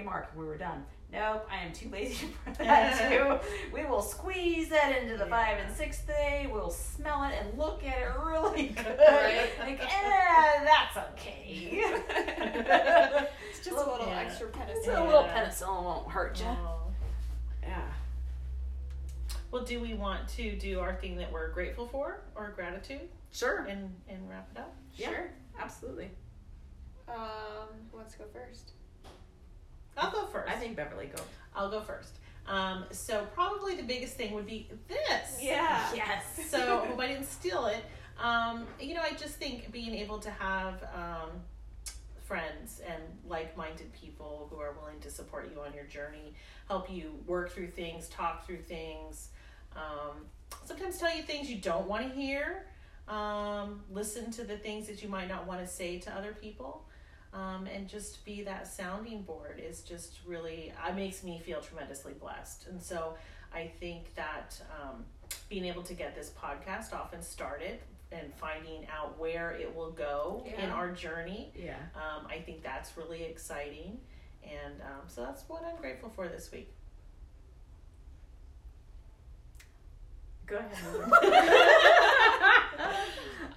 at 0.00 0.06
the 0.06 0.12
four 0.12 0.20
day 0.20 0.22
mark 0.26 0.30
we 0.36 0.44
were 0.44 0.56
done. 0.58 0.84
Nope, 1.12 1.48
I 1.50 1.64
am 1.66 1.72
too 1.72 1.88
lazy 1.90 2.28
for 2.44 2.62
that 2.64 3.10
too. 3.10 3.38
We 3.74 3.84
will 3.84 4.00
squeeze 4.02 4.68
that 4.68 4.96
into 5.02 5.16
the 5.16 5.26
five 5.26 5.58
and 5.58 5.74
sixth 5.74 6.06
day. 6.06 6.48
We'll 6.52 6.70
smell 6.70 7.24
it 7.24 7.32
and 7.40 7.58
look 7.58 7.82
at 7.84 7.98
it 7.98 8.08
really 8.24 8.68
good. 8.76 8.86
Right. 8.98 9.50
Like, 9.58 9.80
eh, 9.82 10.64
that's 10.64 10.96
okay. 11.12 11.82
it's 13.50 13.64
just 13.64 13.70
a 13.72 13.74
little 13.90 14.06
Yeah. 14.06 14.20
extra 14.20 14.46
It's 14.48 14.56
penicillin. 14.86 15.00
a 15.00 15.04
little 15.04 15.22
Yeah. 15.24 15.44
penicillin 15.48 15.82
won't 15.82 16.08
hurt 16.10 16.38
you. 16.40 16.46
Oh. 16.46 16.92
Yeah. 17.62 17.82
Well, 19.50 19.64
do 19.64 19.80
we 19.80 19.94
want 19.94 20.28
to 20.36 20.54
do 20.56 20.78
our 20.78 20.94
thing 20.94 21.16
that 21.16 21.32
we're 21.32 21.50
grateful 21.50 21.88
for 21.88 22.20
or 22.36 22.50
gratitude 22.54 23.08
Sure. 23.32 23.64
and, 23.68 23.92
and 24.08 24.30
wrap 24.30 24.48
it 24.54 24.60
up? 24.60 24.72
Yeah. 24.94 25.08
Sure. 25.08 25.30
Absolutely. 25.58 26.10
Um, 27.08 27.16
who 27.90 27.96
wants 27.96 28.12
to 28.12 28.18
go 28.20 28.24
first? 28.32 28.70
I'll 30.00 30.10
go 30.10 30.26
first. 30.26 30.50
I 30.50 30.56
think 30.56 30.76
Beverly 30.76 31.10
go. 31.14 31.22
I'll 31.54 31.70
go 31.70 31.80
first. 31.80 32.18
Um, 32.46 32.84
so 32.90 33.26
probably 33.34 33.76
the 33.76 33.82
biggest 33.82 34.16
thing 34.16 34.34
would 34.34 34.46
be 34.46 34.68
this. 34.88 35.38
Yeah. 35.40 35.88
Yes. 35.94 36.24
So 36.48 36.82
I 36.82 36.86
hope 36.86 36.98
I 36.98 37.06
didn't 37.06 37.26
steal 37.26 37.66
it. 37.66 37.84
Um, 38.20 38.66
you 38.80 38.94
know, 38.94 39.02
I 39.02 39.12
just 39.12 39.34
think 39.34 39.70
being 39.70 39.94
able 39.94 40.18
to 40.18 40.30
have 40.30 40.82
um, 40.94 41.30
friends 42.22 42.80
and 42.86 43.02
like-minded 43.26 43.92
people 43.92 44.48
who 44.50 44.60
are 44.60 44.72
willing 44.80 45.00
to 45.00 45.10
support 45.10 45.50
you 45.52 45.60
on 45.60 45.72
your 45.74 45.84
journey, 45.84 46.34
help 46.68 46.90
you 46.90 47.18
work 47.26 47.50
through 47.50 47.68
things, 47.68 48.08
talk 48.08 48.46
through 48.46 48.62
things, 48.62 49.28
um, 49.74 50.26
sometimes 50.64 50.98
tell 50.98 51.14
you 51.14 51.22
things 51.22 51.50
you 51.50 51.58
don't 51.58 51.86
want 51.86 52.06
to 52.06 52.14
hear, 52.14 52.66
um, 53.08 53.82
listen 53.90 54.30
to 54.32 54.44
the 54.44 54.56
things 54.56 54.86
that 54.86 55.02
you 55.02 55.08
might 55.08 55.28
not 55.28 55.46
want 55.46 55.60
to 55.60 55.66
say 55.66 55.98
to 55.98 56.12
other 56.14 56.36
people. 56.40 56.84
Um, 57.32 57.66
and 57.72 57.86
just 57.86 58.24
be 58.24 58.42
that 58.42 58.66
sounding 58.66 59.22
board 59.22 59.60
is 59.64 59.82
just 59.82 60.18
really 60.26 60.72
it 60.88 60.94
makes 60.96 61.22
me 61.22 61.40
feel 61.44 61.60
tremendously 61.60 62.12
blessed 62.14 62.66
and 62.68 62.82
so 62.82 63.14
i 63.54 63.70
think 63.78 64.12
that 64.16 64.60
um, 64.82 65.04
being 65.48 65.64
able 65.64 65.82
to 65.84 65.94
get 65.94 66.16
this 66.16 66.30
podcast 66.30 66.92
off 66.92 67.12
and 67.12 67.22
started 67.22 67.78
and 68.10 68.34
finding 68.34 68.84
out 68.92 69.16
where 69.16 69.52
it 69.52 69.72
will 69.76 69.92
go 69.92 70.44
in 70.60 70.70
our 70.70 70.90
journey 70.90 71.52
Yeah. 71.54 71.76
um, 71.94 72.26
i 72.28 72.40
think 72.40 72.64
that's 72.64 72.96
really 72.96 73.22
exciting 73.22 73.98
and 74.42 74.80
um, 74.82 75.02
so 75.06 75.22
that's 75.22 75.44
what 75.48 75.62
i'm 75.64 75.76
grateful 75.80 76.08
for 76.10 76.26
this 76.26 76.50
week 76.50 76.72
Go 80.46 80.56
ahead. 80.56 80.70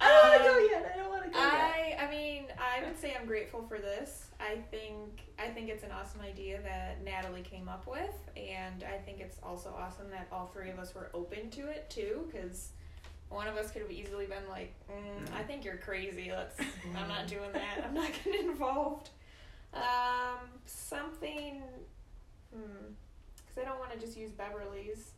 don't 0.00 0.30
wanna 0.30 0.44
go 0.44 0.58
yet. 0.70 0.92
I 0.94 0.96
don't 0.96 1.10
want 1.10 1.24
to 1.32 1.36
I 1.36 1.96
I 2.00 2.03
mean 2.14 2.46
I 2.58 2.84
would 2.84 2.98
say 2.98 3.16
I'm 3.18 3.26
grateful 3.26 3.64
for 3.68 3.78
this. 3.78 4.26
I 4.40 4.56
think 4.70 5.22
I 5.38 5.48
think 5.48 5.68
it's 5.68 5.84
an 5.84 5.90
awesome 5.92 6.20
idea 6.20 6.60
that 6.62 7.02
Natalie 7.04 7.42
came 7.42 7.68
up 7.68 7.86
with, 7.86 8.14
and 8.36 8.84
I 8.84 8.98
think 8.98 9.20
it's 9.20 9.38
also 9.42 9.74
awesome 9.76 10.10
that 10.10 10.28
all 10.32 10.50
three 10.52 10.70
of 10.70 10.78
us 10.78 10.94
were 10.94 11.10
open 11.14 11.50
to 11.50 11.68
it 11.68 11.88
too, 11.90 12.28
because 12.30 12.70
one 13.28 13.48
of 13.48 13.56
us 13.56 13.70
could 13.70 13.82
have 13.82 13.90
easily 13.90 14.26
been 14.26 14.48
like, 14.48 14.72
mm, 14.90 15.34
"I 15.38 15.42
think 15.42 15.64
you're 15.64 15.76
crazy. 15.76 16.30
Let's. 16.30 16.58
I'm 16.96 17.08
not 17.08 17.26
doing 17.26 17.52
that. 17.52 17.84
I'm 17.86 17.94
not 17.94 18.10
getting 18.24 18.48
involved." 18.50 19.10
Um, 19.72 20.48
something. 20.66 21.62
Hmm. 22.54 22.92
Because 23.36 23.62
I 23.62 23.64
don't 23.68 23.80
want 23.80 23.92
to 23.92 23.98
just 23.98 24.16
use 24.16 24.30
Beverly's. 24.32 25.10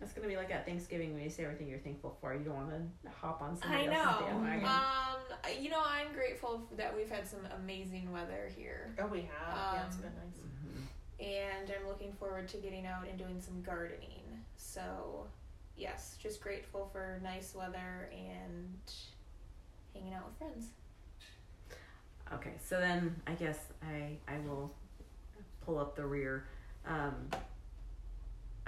It's 0.00 0.12
gonna 0.12 0.28
be 0.28 0.36
like 0.36 0.50
at 0.52 0.64
Thanksgiving 0.64 1.12
when 1.14 1.22
you 1.24 1.30
say 1.30 1.44
everything 1.44 1.68
you're 1.68 1.78
thankful 1.80 2.16
for. 2.20 2.32
You 2.32 2.40
don't 2.44 2.54
want 2.54 2.70
to 2.70 3.10
hop 3.10 3.42
on 3.42 3.58
I 3.62 3.84
somebody 3.84 3.86
else's 3.88 4.20
know. 4.20 4.26
bandwagon. 4.26 4.64
Um, 4.64 5.62
you 5.62 5.70
know, 5.70 5.82
I'm 5.84 6.12
grateful 6.14 6.62
that 6.76 6.94
we've 6.96 7.10
had 7.10 7.26
some 7.26 7.40
amazing 7.56 8.12
weather 8.12 8.50
here. 8.56 8.94
oh 9.00 9.06
we 9.06 9.22
have 9.22 9.74
yeah 9.74 9.86
it's 9.86 9.96
Um, 9.96 10.02
been 10.02 10.12
nice 10.14 10.38
Mhm. 10.38 11.24
and 11.26 11.70
I'm 11.80 11.88
looking 11.88 12.12
forward 12.12 12.48
to 12.48 12.56
getting 12.58 12.86
out 12.86 13.08
and 13.08 13.18
doing 13.18 13.40
some 13.40 13.60
gardening. 13.62 14.44
So, 14.56 15.26
yes, 15.76 16.16
just 16.22 16.40
grateful 16.42 16.88
for 16.92 17.18
nice 17.22 17.54
weather 17.54 18.10
and 18.12 18.78
hanging 19.94 20.14
out 20.14 20.26
with 20.26 20.36
friends. 20.38 20.66
Okay, 22.32 22.52
so 22.62 22.78
then 22.78 23.20
I 23.26 23.32
guess 23.32 23.58
I 23.82 24.18
I 24.28 24.38
will 24.46 24.72
pull 25.64 25.78
up 25.78 25.96
the 25.96 26.04
rear. 26.06 26.46
Um, 26.86 27.30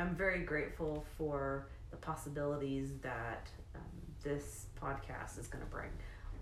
I'm 0.01 0.15
very 0.17 0.41
grateful 0.41 1.05
for 1.19 1.67
the 1.91 1.97
possibilities 1.97 2.91
that 3.03 3.49
um, 3.75 3.83
this 4.23 4.67
podcast 4.81 5.39
is 5.39 5.47
going 5.47 5.65
to 5.65 5.71
bring. 5.71 5.91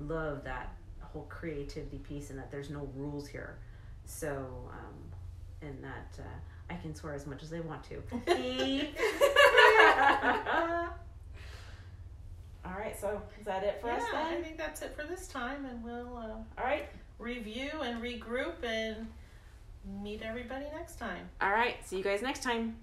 Love 0.01 0.45
that 0.45 0.75
whole 1.01 1.27
creativity 1.29 1.99
piece 1.99 2.31
and 2.31 2.39
that 2.39 2.51
there's 2.51 2.71
no 2.71 2.89
rules 2.95 3.27
here. 3.27 3.59
So, 4.05 4.47
um, 4.71 5.69
and 5.69 5.83
that 5.83 6.19
uh, 6.21 6.73
I 6.73 6.77
can 6.77 6.95
swear 6.95 7.15
as 7.15 7.27
much 7.27 7.43
as 7.43 7.53
I 7.53 7.61
want 7.61 7.83
to. 7.85 8.03
All 12.65 12.75
right, 12.79 12.99
so 13.01 13.21
is 13.41 13.47
that 13.47 13.65
it 13.65 13.81
for 13.81 13.89
Yeah, 13.89 13.97
us 13.97 14.03
then? 14.13 14.27
I 14.27 14.43
think 14.43 14.59
that's 14.59 14.83
it 14.83 14.95
for 14.95 15.05
this 15.07 15.27
time, 15.27 15.65
and 15.65 15.83
we'll 15.83 16.17
uh, 16.17 16.61
All 16.61 16.65
right. 16.65 16.87
review 17.19 17.71
and 17.83 18.03
regroup 18.03 18.63
and 18.63 19.07
meet 20.03 20.21
everybody 20.23 20.67
next 20.75 20.99
time. 20.99 21.29
All 21.41 21.51
right. 21.51 21.77
See 21.87 21.97
you 21.97 22.05
guys 22.05 22.21
next 22.21 22.43
time. 22.43 22.77